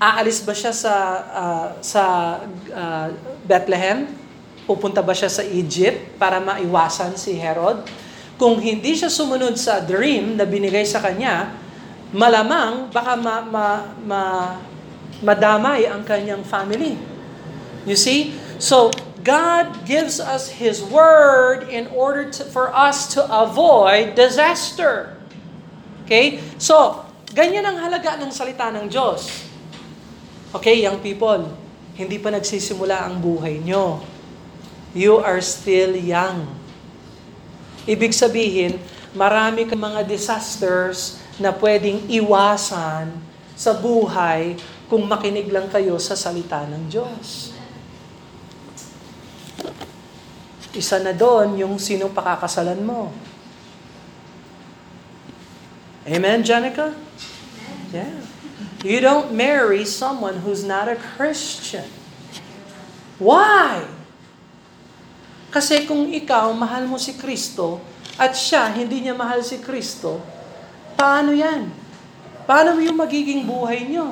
aalis 0.00 0.40
ba 0.40 0.56
siya 0.56 0.72
sa 0.72 0.94
uh, 1.28 1.68
sa 1.84 2.02
uh, 2.72 3.08
Bethlehem? 3.44 4.08
Pupunta 4.64 5.04
ba 5.04 5.12
siya 5.12 5.28
sa 5.28 5.44
Egypt 5.44 6.16
para 6.16 6.40
maiwasan 6.40 7.20
si 7.20 7.36
Herod? 7.36 7.84
Kung 8.40 8.56
hindi 8.56 8.96
siya 8.96 9.12
sumunod 9.12 9.60
sa 9.60 9.84
dream 9.84 10.40
na 10.40 10.48
binigay 10.48 10.88
sa 10.88 11.04
kanya, 11.04 11.52
malamang 12.08 12.88
baka 12.88 13.12
ma, 13.20 13.44
ma, 13.44 13.66
ma, 14.00 14.22
madamay 15.20 15.84
ang 15.88 16.04
kanyang 16.04 16.44
family. 16.44 16.96
You 17.84 17.96
see? 17.96 18.36
So, 18.60 18.92
God 19.20 19.84
gives 19.84 20.20
us 20.20 20.48
His 20.60 20.80
Word 20.80 21.68
in 21.68 21.88
order 21.92 22.32
to, 22.32 22.42
for 22.48 22.72
us 22.72 23.12
to 23.16 23.24
avoid 23.24 24.16
disaster. 24.16 25.16
Okay? 26.04 26.40
So, 26.56 27.04
ganyan 27.32 27.64
ang 27.68 27.80
halaga 27.80 28.16
ng 28.20 28.32
salita 28.32 28.72
ng 28.72 28.88
Diyos. 28.88 29.48
Okay, 30.50 30.82
young 30.82 30.98
people, 30.98 31.46
hindi 31.94 32.18
pa 32.18 32.32
nagsisimula 32.32 33.06
ang 33.06 33.22
buhay 33.22 33.62
nyo. 33.62 34.02
You 34.96 35.22
are 35.22 35.38
still 35.38 35.94
young. 35.94 36.50
Ibig 37.86 38.10
sabihin, 38.10 38.82
marami 39.14 39.68
kang 39.68 39.78
mga 39.78 40.02
disasters 40.04 41.22
na 41.38 41.54
pwedeng 41.54 42.02
iwasan 42.10 43.29
sa 43.60 43.76
buhay 43.76 44.56
kung 44.88 45.04
makinig 45.04 45.52
lang 45.52 45.68
kayo 45.68 46.00
sa 46.00 46.16
salita 46.16 46.64
ng 46.64 46.88
Diyos. 46.88 47.52
Isa 50.72 50.96
na 51.04 51.12
doon 51.12 51.60
yung 51.60 51.76
sinong 51.76 52.16
pakakasalan 52.16 52.80
mo. 52.80 53.12
Amen, 56.08 56.40
Jenica? 56.40 56.96
Yeah. 57.92 58.24
You 58.80 59.04
don't 59.04 59.36
marry 59.36 59.84
someone 59.84 60.40
who's 60.40 60.64
not 60.64 60.88
a 60.88 60.96
Christian. 60.96 61.84
Why? 63.20 63.84
Kasi 65.52 65.84
kung 65.84 66.08
ikaw, 66.08 66.48
mahal 66.56 66.88
mo 66.88 66.96
si 66.96 67.12
Kristo, 67.12 67.76
at 68.16 68.32
siya, 68.32 68.72
hindi 68.72 69.04
niya 69.04 69.12
mahal 69.12 69.44
si 69.44 69.60
Kristo, 69.60 70.16
paano 70.96 71.36
yan? 71.36 71.79
Paano 72.50 72.82
yung 72.82 72.98
magiging 72.98 73.46
buhay 73.46 73.86
niyo? 73.86 74.10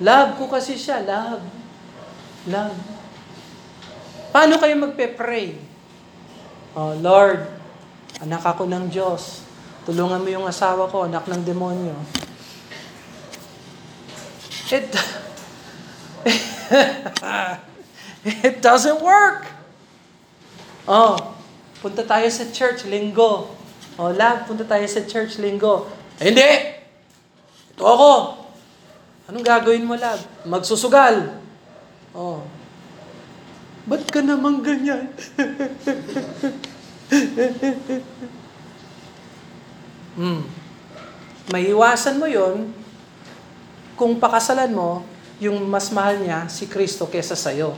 Love 0.00 0.40
ko 0.40 0.48
kasi 0.48 0.80
siya, 0.80 1.04
love. 1.04 1.44
Love. 2.48 2.80
Paano 4.32 4.56
kayo 4.56 4.80
magpe-pray? 4.80 5.60
Oh, 6.72 6.96
Lord, 6.96 7.52
anak 8.16 8.40
ako 8.40 8.64
ng 8.64 8.88
Diyos. 8.88 9.44
Tulungan 9.84 10.24
mo 10.24 10.28
yung 10.32 10.48
asawa 10.48 10.88
ko, 10.88 11.04
anak 11.04 11.28
ng 11.28 11.44
demonyo. 11.44 11.92
It, 14.72 14.88
it 18.48 18.64
doesn't 18.64 19.04
work. 19.04 19.52
Oh, 20.88 21.36
punta 21.84 22.08
tayo 22.08 22.24
sa 22.32 22.48
church 22.48 22.88
linggo. 22.88 23.52
Oh, 24.00 24.08
love, 24.08 24.48
punta 24.48 24.64
tayo 24.64 24.88
sa 24.88 25.04
church 25.04 25.36
linggo. 25.36 25.92
Hindi! 26.16 26.81
Ito 27.72 27.84
ako. 27.84 28.12
Anong 29.32 29.46
gagawin 29.46 29.88
mo, 29.88 29.96
love? 29.96 30.20
Magsusugal. 30.44 31.40
Oh. 32.12 32.44
Ba't 33.88 34.04
ka 34.12 34.20
naman 34.22 34.62
ganyan? 34.62 35.08
hmm. 40.20 40.42
Maiwasan 41.50 42.20
mo 42.20 42.28
yon 42.30 42.70
kung 43.98 44.20
pakasalan 44.20 44.70
mo, 44.70 45.02
yung 45.42 45.66
mas 45.66 45.90
mahal 45.90 46.22
niya, 46.22 46.46
si 46.46 46.70
Kristo 46.70 47.10
kesa 47.10 47.34
sa'yo. 47.34 47.74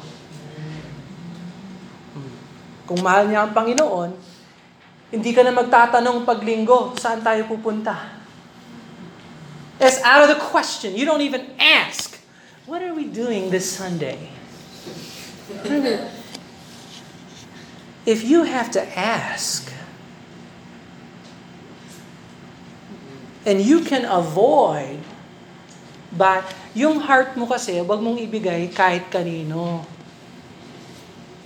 Kung 2.85 3.01
mahal 3.01 3.25
niya 3.29 3.49
ang 3.49 3.57
Panginoon, 3.57 4.13
Hindi 5.15 5.31
ka 5.31 5.47
na 5.47 5.55
magtatanong 5.55 6.27
paglinggo, 6.27 6.91
saan 6.99 7.23
tayo 7.23 7.47
pupunta? 7.47 8.14
It's 9.81 9.99
out 10.03 10.29
of 10.29 10.31
the 10.31 10.41
question. 10.41 10.95
You 10.95 11.05
don't 11.05 11.23
even 11.23 11.51
ask, 11.59 12.21
what 12.67 12.83
are 12.83 12.95
we 12.95 13.07
doing 13.07 13.51
this 13.51 13.71
Sunday? 13.71 14.31
If 18.05 18.21
you 18.21 18.45
have 18.45 18.69
to 18.77 18.85
ask, 18.93 19.73
and 23.49 23.65
you 23.65 23.81
can 23.81 24.05
avoid, 24.05 25.01
but 26.13 26.45
yung 26.77 27.01
heart 27.01 27.33
mo 27.33 27.49
kasi, 27.49 27.81
wag 27.81 28.05
mong 28.05 28.21
ibigay 28.21 28.69
kahit 28.77 29.09
kanino. 29.09 29.89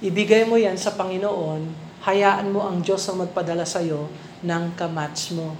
Ibigay 0.02 0.50
mo 0.50 0.58
yan 0.58 0.74
sa 0.74 0.90
Panginoon 0.98 1.86
hayaan 2.08 2.48
mo 2.54 2.64
ang 2.64 2.80
Diyos 2.80 3.04
ang 3.10 3.20
magpadala 3.20 3.68
sa 3.68 3.84
iyo 3.84 4.08
ng 4.40 4.72
kamatch 4.78 5.36
mo. 5.36 5.52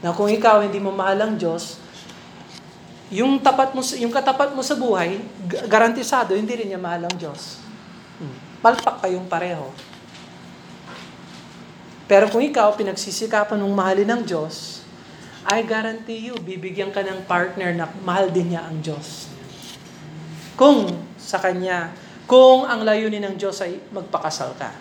Na 0.00 0.12
kung 0.12 0.30
ikaw 0.30 0.62
hindi 0.62 0.78
mo 0.78 0.92
mahal 0.92 1.18
ang 1.22 1.34
Diyos, 1.34 1.80
yung 3.10 3.38
tapat 3.38 3.70
mo 3.70 3.80
yung 3.82 4.10
katapat 4.10 4.50
mo 4.52 4.62
sa 4.66 4.74
buhay, 4.74 5.22
garantisado 5.70 6.34
hindi 6.34 6.52
rin 6.58 6.74
niya 6.74 6.80
mahal 6.80 7.06
ang 7.06 7.16
Diyos. 7.16 7.62
Hmm. 8.18 8.36
Palpak 8.60 9.06
kayong 9.06 9.30
pareho. 9.30 9.70
Pero 12.06 12.30
kung 12.30 12.42
ikaw 12.42 12.74
pinagsisikapan 12.78 13.58
ng 13.58 13.74
mahalin 13.74 14.06
ng 14.14 14.22
Diyos, 14.22 14.86
I 15.46 15.62
guarantee 15.62 16.30
you, 16.30 16.34
bibigyan 16.42 16.90
ka 16.90 17.06
ng 17.06 17.26
partner 17.26 17.70
na 17.70 17.86
mahal 18.02 18.30
din 18.30 18.54
niya 18.54 18.66
ang 18.66 18.82
Diyos. 18.82 19.30
Kung 20.58 20.90
sa 21.14 21.38
Kanya, 21.38 21.94
kung 22.26 22.66
ang 22.66 22.82
layunin 22.82 23.22
ng 23.22 23.34
Diyos 23.38 23.62
ay 23.62 23.78
magpakasal 23.94 24.54
ka. 24.58 24.74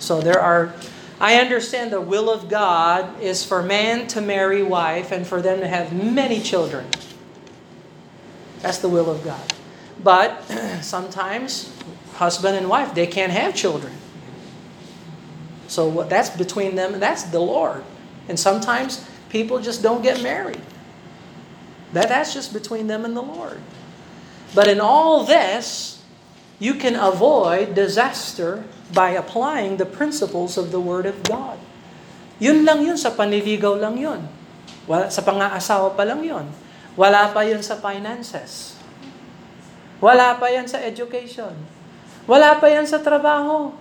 So 0.00 0.24
there 0.24 0.40
are, 0.40 0.72
I 1.20 1.36
understand 1.36 1.92
the 1.92 2.00
will 2.00 2.28
of 2.28 2.48
God 2.48 3.20
is 3.20 3.44
for 3.44 3.62
man 3.62 4.06
to 4.08 4.20
marry 4.20 4.62
wife 4.62 5.12
and 5.12 5.26
for 5.26 5.40
them 5.40 5.60
to 5.60 5.68
have 5.68 5.92
many 5.92 6.40
children. 6.40 6.86
That's 8.60 8.78
the 8.78 8.88
will 8.88 9.10
of 9.10 9.22
God. 9.22 9.52
But 10.02 10.42
sometimes 10.82 11.72
husband 12.14 12.56
and 12.56 12.68
wife, 12.68 12.94
they 12.94 13.06
can't 13.06 13.32
have 13.32 13.54
children. 13.54 13.92
So 15.68 16.04
that's 16.04 16.30
between 16.30 16.74
them, 16.74 16.94
and 16.94 17.02
that's 17.02 17.24
the 17.24 17.40
Lord. 17.40 17.84
And 18.28 18.38
sometimes 18.38 19.08
people 19.28 19.60
just 19.60 19.82
don't 19.82 20.02
get 20.02 20.22
married. 20.22 20.60
That, 21.92 22.08
that's 22.08 22.34
just 22.34 22.52
between 22.52 22.86
them 22.86 23.04
and 23.04 23.16
the 23.16 23.22
Lord. 23.22 23.60
But 24.54 24.68
in 24.68 24.80
all 24.80 25.24
this, 25.24 26.02
you 26.58 26.74
can 26.74 26.94
avoid 26.94 27.74
disaster 27.74 28.64
by 28.94 29.18
applying 29.18 29.76
the 29.76 29.84
principles 29.84 30.54
of 30.54 30.70
the 30.70 30.78
Word 30.78 31.04
of 31.04 31.18
God. 31.26 31.58
Yun 32.38 32.62
lang 32.62 32.86
yun, 32.86 32.94
sa 32.94 33.10
panliligaw 33.10 33.74
lang 33.76 33.98
yun. 33.98 34.22
Wala, 34.86 35.10
sa 35.10 35.20
pang-aasawa 35.26 35.98
pa 35.98 36.06
lang 36.06 36.22
yun. 36.22 36.46
Wala 36.94 37.34
pa 37.34 37.42
yun 37.42 37.60
sa 37.60 37.74
finances. 37.74 38.78
Wala 39.98 40.38
pa 40.38 40.46
yan 40.50 40.70
sa 40.70 40.78
education. 40.78 41.52
Wala 42.24 42.56
pa 42.62 42.70
yan 42.70 42.86
sa 42.86 43.02
trabaho. 43.02 43.74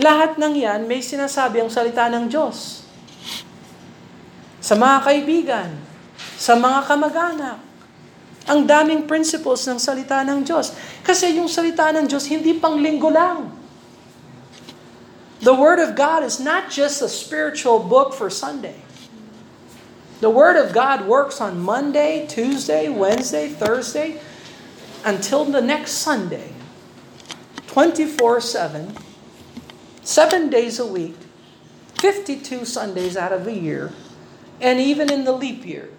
Lahat 0.00 0.36
ng 0.40 0.54
yan, 0.56 0.88
may 0.88 1.04
sinasabi 1.04 1.60
ang 1.60 1.68
salita 1.72 2.08
ng 2.08 2.28
Diyos. 2.28 2.84
Sa 4.60 4.76
mga 4.76 4.96
kaibigan, 5.04 5.70
sa 6.36 6.56
mga 6.56 6.84
kamag-anak. 6.84 7.58
Ang 8.46 8.62
daming 8.62 9.10
principles 9.10 9.66
ng 9.66 9.80
salita 9.80 10.22
ng 10.22 10.46
Diyos. 10.46 10.70
Kasi 11.02 11.34
yung 11.34 11.50
salita 11.50 11.90
ng 11.90 12.06
Diyos, 12.06 12.30
hindi 12.30 12.54
pang 12.54 12.78
linggo 12.78 13.10
lang. 13.10 13.65
The 15.46 15.54
Word 15.54 15.78
of 15.78 15.94
God 15.94 16.24
is 16.24 16.40
not 16.40 16.72
just 16.72 17.00
a 17.00 17.08
spiritual 17.08 17.78
book 17.78 18.12
for 18.12 18.28
Sunday. 18.28 18.82
The 20.18 20.28
Word 20.28 20.56
of 20.56 20.74
God 20.74 21.06
works 21.06 21.40
on 21.40 21.60
Monday, 21.60 22.26
Tuesday, 22.28 22.88
Wednesday, 22.88 23.50
Thursday, 23.50 24.20
until 25.04 25.44
the 25.44 25.60
next 25.60 25.92
Sunday. 25.92 26.52
24 27.68 28.40
7, 28.40 28.96
seven 30.02 30.50
days 30.50 30.80
a 30.80 30.86
week, 30.86 31.14
52 32.00 32.64
Sundays 32.64 33.16
out 33.16 33.32
of 33.32 33.46
a 33.46 33.54
year, 33.56 33.92
and 34.60 34.80
even 34.80 35.12
in 35.12 35.22
the 35.22 35.30
leap 35.30 35.64
year, 35.64 35.90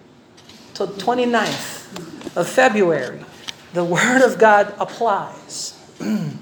till 0.74 0.88
29th 0.88 2.36
of 2.36 2.46
February, 2.46 3.24
the 3.72 3.82
Word 3.82 4.20
of 4.20 4.38
God 4.38 4.74
applies. 4.78 5.74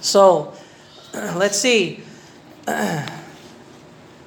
so, 0.00 0.52
Let's 1.14 1.58
see. 1.58 2.02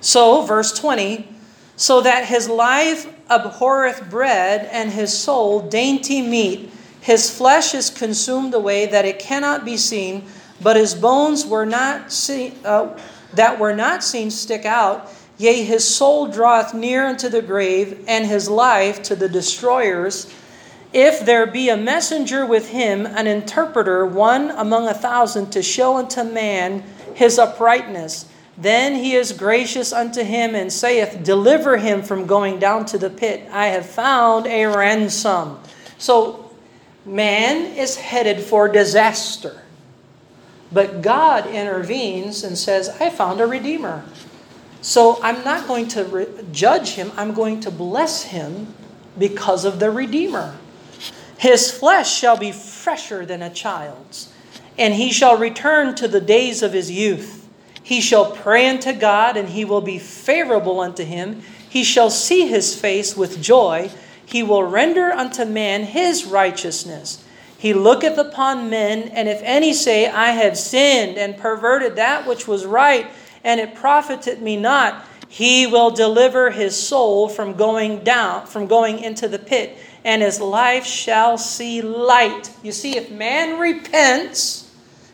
So, 0.02 0.44
verse 0.44 0.72
20 0.78 1.36
so 1.76 2.02
that 2.02 2.26
his 2.26 2.48
life 2.48 3.12
abhorreth 3.30 4.10
bread, 4.10 4.70
and 4.72 4.92
his 4.92 5.18
soul 5.18 5.62
dainty 5.62 6.22
meat. 6.22 6.70
His 7.02 7.36
flesh 7.36 7.74
is 7.74 7.90
consumed 7.90 8.54
away, 8.54 8.86
that 8.88 9.06
it 9.06 9.20
cannot 9.20 9.66
be 9.66 9.78
seen, 9.78 10.26
but 10.62 10.76
his 10.76 10.94
bones 10.94 11.46
were 11.46 11.66
not 11.66 12.12
seen, 12.12 12.54
uh, 12.64 12.98
that 13.34 13.60
were 13.60 13.76
not 13.76 14.04
seen 14.04 14.32
stick 14.32 14.66
out. 14.66 15.12
Yea, 15.38 15.64
his 15.64 15.86
soul 15.86 16.28
draweth 16.28 16.74
near 16.74 17.06
unto 17.06 17.28
the 17.28 17.42
grave, 17.42 18.06
and 18.08 18.26
his 18.26 18.48
life 18.48 19.04
to 19.04 19.16
the 19.16 19.28
destroyers. 19.28 20.32
If 20.96 21.26
there 21.26 21.46
be 21.46 21.68
a 21.68 21.76
messenger 21.76 22.46
with 22.46 22.70
him, 22.70 23.06
an 23.06 23.28
interpreter, 23.28 24.06
one 24.06 24.52
among 24.52 24.88
a 24.88 24.94
thousand, 24.94 25.52
to 25.52 25.62
show 25.62 25.98
unto 25.98 26.24
man 26.24 26.86
his 27.14 27.38
uprightness, 27.38 28.30
then 28.58 28.96
he 28.96 29.14
is 29.14 29.34
gracious 29.34 29.92
unto 29.92 30.24
him 30.24 30.56
and 30.56 30.72
saith, 30.72 31.22
Deliver 31.22 31.76
him 31.76 32.02
from 32.02 32.26
going 32.26 32.60
down 32.60 32.86
to 32.86 32.98
the 32.98 33.10
pit. 33.10 33.46
I 33.52 33.66
have 33.68 33.86
found 33.86 34.48
a 34.48 34.68
ransom. 34.68 35.60
So, 35.98 36.50
man 37.06 37.78
is 37.78 37.98
headed 37.98 38.40
for 38.40 38.70
disaster. 38.70 39.64
But 40.72 41.02
God 41.02 41.46
intervenes 41.46 42.46
and 42.46 42.58
says, 42.58 42.88
I 43.02 43.10
found 43.10 43.42
a 43.42 43.46
redeemer. 43.46 44.06
So, 44.80 45.22
I'm 45.22 45.44
not 45.44 45.68
going 45.68 45.90
to 45.90 46.06
re- 46.06 46.28
judge 46.54 46.92
him, 46.92 47.12
I'm 47.18 47.34
going 47.34 47.60
to 47.60 47.70
bless 47.70 48.24
him 48.24 48.74
because 49.20 49.66
of 49.66 49.82
the 49.82 49.92
redeemer. 49.92 50.58
His 51.38 51.72
flesh 51.72 52.12
shall 52.12 52.38
be 52.38 52.52
fresher 52.52 53.26
than 53.26 53.42
a 53.42 53.50
child's, 53.50 54.32
and 54.78 54.94
he 54.94 55.12
shall 55.12 55.38
return 55.38 55.96
to 55.96 56.08
the 56.08 56.22
days 56.22 56.64
of 56.64 56.74
his 56.74 56.92
youth. 56.92 57.48
He 57.82 58.02
shall 58.02 58.32
pray 58.32 58.68
unto 58.68 58.94
God, 58.94 59.38
and 59.38 59.50
he 59.50 59.66
will 59.66 59.82
be 59.82 60.00
favorable 60.00 60.80
unto 60.80 61.04
him. 61.04 61.42
He 61.70 61.84
shall 61.84 62.10
see 62.10 62.48
his 62.48 62.80
face 62.80 63.16
with 63.16 63.42
joy. 63.42 63.92
He 64.26 64.42
will 64.42 64.64
render 64.64 65.12
unto 65.12 65.46
man 65.46 65.84
his 65.84 66.26
righteousness. 66.26 67.24
He 67.58 67.74
looketh 67.74 68.18
upon 68.18 68.70
men, 68.70 69.10
and 69.10 69.28
if 69.28 69.40
any 69.44 69.74
say, 69.74 70.08
I 70.08 70.32
have 70.32 70.58
sinned 70.58 71.18
and 71.18 71.38
perverted 71.38 71.96
that 71.96 72.28
which 72.28 72.48
was 72.48 72.66
right, 72.66 73.08
and 73.44 73.60
it 73.60 73.76
profited 73.76 74.42
me 74.42 74.58
not, 74.58 75.06
he 75.28 75.68
will 75.68 75.92
deliver 75.92 76.52
his 76.52 76.82
soul 76.82 77.28
from 77.28 77.54
going 77.54 78.04
down, 78.04 78.48
from 78.48 78.68
going 78.68 79.00
into 79.00 79.28
the 79.28 79.40
pit 79.40 79.78
and 80.06 80.22
his 80.22 80.40
life 80.40 80.86
shall 80.86 81.36
see 81.36 81.82
light. 81.82 82.52
You 82.62 82.72
see, 82.72 82.96
if 82.96 83.10
man 83.10 83.60
repents, 83.60 84.72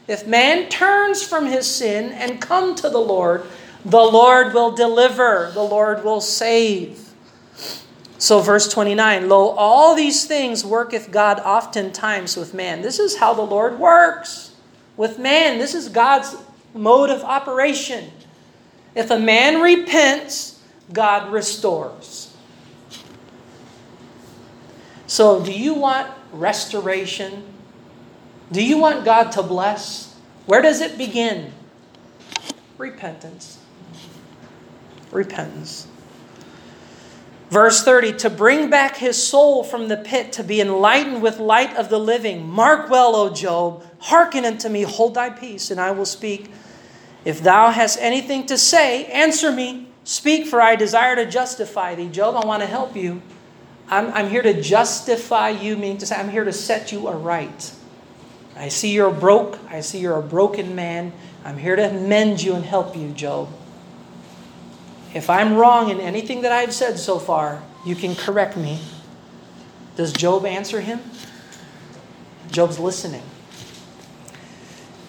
if 0.08 0.28
man 0.28 0.68
turns 0.68 1.24
from 1.24 1.46
his 1.46 1.66
sin 1.66 2.12
and 2.12 2.42
come 2.42 2.76
to 2.76 2.90
the 2.90 3.00
Lord, 3.00 3.46
the 3.86 4.04
Lord 4.04 4.54
will 4.54 4.72
deliver, 4.72 5.50
the 5.54 5.64
Lord 5.64 6.04
will 6.04 6.20
save. 6.20 7.10
So, 8.18 8.42
verse 8.42 8.72
29 8.72 9.30
Lo, 9.30 9.50
all 9.52 9.96
these 9.96 10.26
things 10.26 10.66
worketh 10.66 11.10
God 11.10 11.40
oftentimes 11.40 12.36
with 12.36 12.54
man. 12.54 12.82
This 12.82 13.00
is 13.00 13.18
how 13.18 13.34
the 13.34 13.42
Lord 13.42 13.80
works 13.80 14.54
with 14.98 15.18
man. 15.18 15.58
This 15.58 15.74
is 15.74 15.88
God's 15.88 16.36
mode 16.74 17.10
of 17.10 17.24
operation. 17.24 18.12
If 18.94 19.10
a 19.10 19.18
man 19.18 19.62
repents, 19.62 20.62
God 20.92 21.32
restores. 21.32 22.31
So, 25.12 25.44
do 25.44 25.52
you 25.52 25.74
want 25.74 26.10
restoration? 26.32 27.44
Do 28.50 28.64
you 28.64 28.78
want 28.78 29.04
God 29.04 29.30
to 29.34 29.44
bless? 29.44 30.16
Where 30.46 30.62
does 30.62 30.80
it 30.80 30.98
begin? 30.98 31.52
Repentance. 32.78 33.60
Repentance. 35.12 35.90
Verse 37.50 37.84
30 37.84 38.14
to 38.20 38.30
bring 38.30 38.70
back 38.70 38.96
his 38.96 39.22
soul 39.22 39.66
from 39.66 39.90
the 39.90 39.98
pit, 39.98 40.32
to 40.32 40.46
be 40.46 40.62
enlightened 40.62 41.22
with 41.22 41.40
light 41.40 41.76
of 41.76 41.90
the 41.90 42.00
living. 42.00 42.48
Mark 42.48 42.90
well, 42.90 43.14
O 43.14 43.34
Job, 43.34 43.84
hearken 44.00 44.46
unto 44.46 44.70
me, 44.70 44.84
hold 44.84 45.16
thy 45.16 45.30
peace, 45.30 45.70
and 45.70 45.82
I 45.82 45.92
will 45.92 46.06
speak. 46.06 46.50
If 47.26 47.44
thou 47.44 47.72
hast 47.72 48.00
anything 48.00 48.46
to 48.46 48.58
say, 48.58 49.08
answer 49.08 49.52
me. 49.52 49.90
Speak, 50.06 50.48
for 50.48 50.62
I 50.62 50.78
desire 50.78 51.18
to 51.18 51.30
justify 51.30 51.96
thee. 51.96 52.08
Job, 52.08 52.42
I 52.42 52.48
want 52.48 52.62
to 52.62 52.68
help 52.68 52.96
you. 52.96 53.22
I'm, 53.92 54.08
I'm 54.14 54.30
here 54.30 54.42
to 54.42 54.60
justify 54.62 55.50
you, 55.50 55.76
meaning 55.76 55.98
to 55.98 56.06
say, 56.06 56.16
I'm 56.16 56.30
here 56.30 56.46
to 56.46 56.54
set 56.54 56.94
you 56.94 57.08
aright. 57.08 57.74
I 58.56 58.70
see 58.70 58.94
you're 58.94 59.12
broke. 59.12 59.60
I 59.70 59.82
see 59.82 60.00
you're 60.00 60.18
a 60.18 60.24
broken 60.24 60.76
man. 60.76 61.12
I'm 61.44 61.58
here 61.58 61.76
to 61.76 61.92
mend 61.92 62.42
you 62.42 62.56
and 62.56 62.64
help 62.64 62.96
you, 62.96 63.12
Job. 63.12 63.50
If 65.14 65.30
I'm 65.30 65.56
wrong 65.56 65.90
in 65.90 66.00
anything 66.00 66.42
that 66.44 66.54
I've 66.54 66.74
said 66.74 66.98
so 66.98 67.20
far, 67.20 67.62
you 67.86 67.96
can 67.96 68.16
correct 68.16 68.56
me. 68.56 68.80
Does 69.98 70.14
Job 70.14 70.46
answer 70.46 70.80
him? 70.80 71.02
Job's 72.50 72.80
listening. 72.80 73.24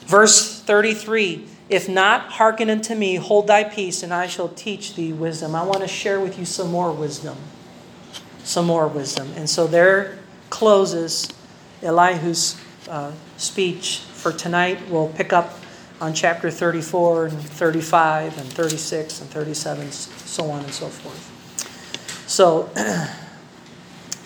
Verse 0.06 0.60
33 0.60 1.46
If 1.68 1.88
not, 1.88 2.32
hearken 2.32 2.68
unto 2.68 2.96
me, 2.96 3.14
hold 3.16 3.46
thy 3.46 3.62
peace, 3.62 4.02
and 4.02 4.12
I 4.12 4.26
shall 4.26 4.48
teach 4.48 4.96
thee 4.96 5.12
wisdom. 5.12 5.54
I 5.54 5.62
want 5.62 5.82
to 5.82 5.88
share 5.88 6.18
with 6.18 6.36
you 6.36 6.44
some 6.44 6.70
more 6.70 6.90
wisdom. 6.90 7.36
Some 8.44 8.66
more 8.66 8.88
wisdom. 8.88 9.32
And 9.36 9.48
so 9.48 9.66
there 9.66 10.18
closes 10.50 11.28
Elihu's 11.82 12.60
uh, 12.88 13.12
speech 13.36 13.98
for 13.98 14.32
tonight. 14.32 14.78
We'll 14.88 15.08
pick 15.08 15.32
up 15.32 15.58
on 16.00 16.14
chapter 16.14 16.50
34 16.50 17.26
and 17.26 17.40
35 17.40 18.38
and 18.38 18.48
36 18.48 19.20
and 19.20 19.30
37, 19.30 19.92
so 19.92 20.50
on 20.50 20.64
and 20.64 20.72
so 20.72 20.88
forth. 20.88 22.28
So 22.28 22.70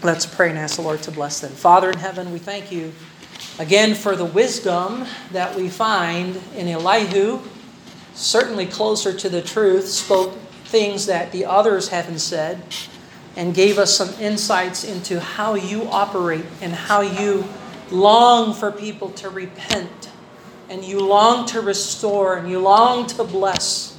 let's 0.03 0.25
pray 0.25 0.51
and 0.51 0.59
ask 0.59 0.77
the 0.77 0.83
Lord 0.83 1.03
to 1.03 1.11
bless 1.11 1.41
them. 1.41 1.53
Father 1.53 1.91
in 1.91 1.99
heaven, 1.99 2.33
we 2.33 2.39
thank 2.39 2.73
you 2.73 2.93
again 3.59 3.95
for 3.95 4.17
the 4.17 4.25
wisdom 4.25 5.07
that 5.33 5.55
we 5.55 5.69
find 5.69 6.41
in 6.55 6.69
Elihu, 6.69 7.41
certainly 8.15 8.67
closer 8.67 9.13
to 9.13 9.29
the 9.29 9.43
truth, 9.43 9.87
spoke 9.87 10.35
things 10.65 11.07
that 11.07 11.33
the 11.33 11.45
others 11.45 11.89
haven't 11.89 12.21
said, 12.21 12.63
and 13.37 13.55
gave 13.55 13.79
us 13.79 13.95
some 13.95 14.09
insights 14.21 14.83
into 14.83 15.21
how 15.21 15.55
you 15.55 15.85
operate 15.89 16.45
and 16.61 16.73
how 16.73 17.03
you 17.03 17.45
long 17.91 18.55
for 18.55 18.73
people 18.73 19.11
to 19.11 19.29
repent 19.29 20.11
and 20.69 20.85
you 20.85 21.01
long 21.01 21.47
to 21.47 21.61
restore 21.61 22.37
and 22.37 22.51
you 22.51 22.59
long 22.59 23.07
to 23.07 23.23
bless. 23.23 23.97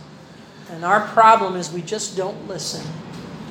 And 0.70 0.84
our 0.84 1.08
problem 1.08 1.56
is 1.56 1.72
we 1.72 1.82
just 1.82 2.18
don't 2.18 2.48
listen. 2.48 2.86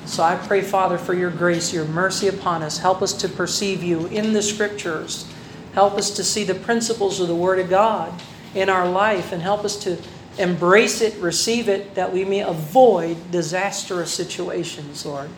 So 0.05 0.23
I 0.23 0.37
pray, 0.37 0.61
Father, 0.61 0.99
for 0.99 1.15
your 1.15 1.31
grace, 1.31 1.73
your 1.73 1.87
mercy 1.87 2.29
upon 2.29 2.63
us. 2.63 2.79
Help 2.79 3.01
us 3.01 3.13
to 3.15 3.29
perceive 3.29 3.83
you 3.83 4.07
in 4.09 4.33
the 4.33 4.43
scriptures. 4.43 5.27
Help 5.73 5.95
us 5.95 6.11
to 6.17 6.25
see 6.25 6.45
the 6.45 6.55
principles 6.55 7.21
of 7.21 7.29
the 7.29 7.35
Word 7.35 7.59
of 7.59 7.71
God 7.71 8.13
in 8.55 8.69
our 8.69 8.89
life 8.89 9.33
and 9.33 9.43
help 9.43 9.65
us 9.65 9.77
to 9.85 9.99
embrace 10.39 11.01
it, 11.01 11.19
receive 11.21 11.69
it, 11.69 11.95
that 11.95 12.13
we 12.13 12.25
may 12.25 12.41
avoid 12.41 13.31
disastrous 13.31 14.13
situations, 14.13 15.05
Lord. 15.05 15.31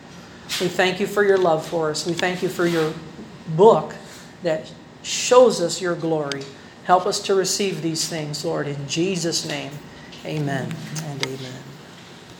We 0.59 0.67
thank 0.67 0.99
you 0.99 1.07
for 1.07 1.23
your 1.23 1.37
love 1.37 1.65
for 1.65 1.89
us. 1.89 2.05
We 2.05 2.13
thank 2.13 2.43
you 2.43 2.49
for 2.49 2.65
your 2.65 2.93
book 3.55 3.95
that 4.43 4.71
shows 5.03 5.61
us 5.61 5.81
your 5.81 5.95
glory. 5.95 6.43
Help 6.83 7.05
us 7.05 7.19
to 7.21 7.35
receive 7.35 7.81
these 7.81 8.07
things, 8.09 8.43
Lord, 8.43 8.67
in 8.67 8.87
Jesus' 8.87 9.45
name. 9.47 9.71
Amen 10.25 10.73
and 11.05 11.23
amen. 11.25 11.58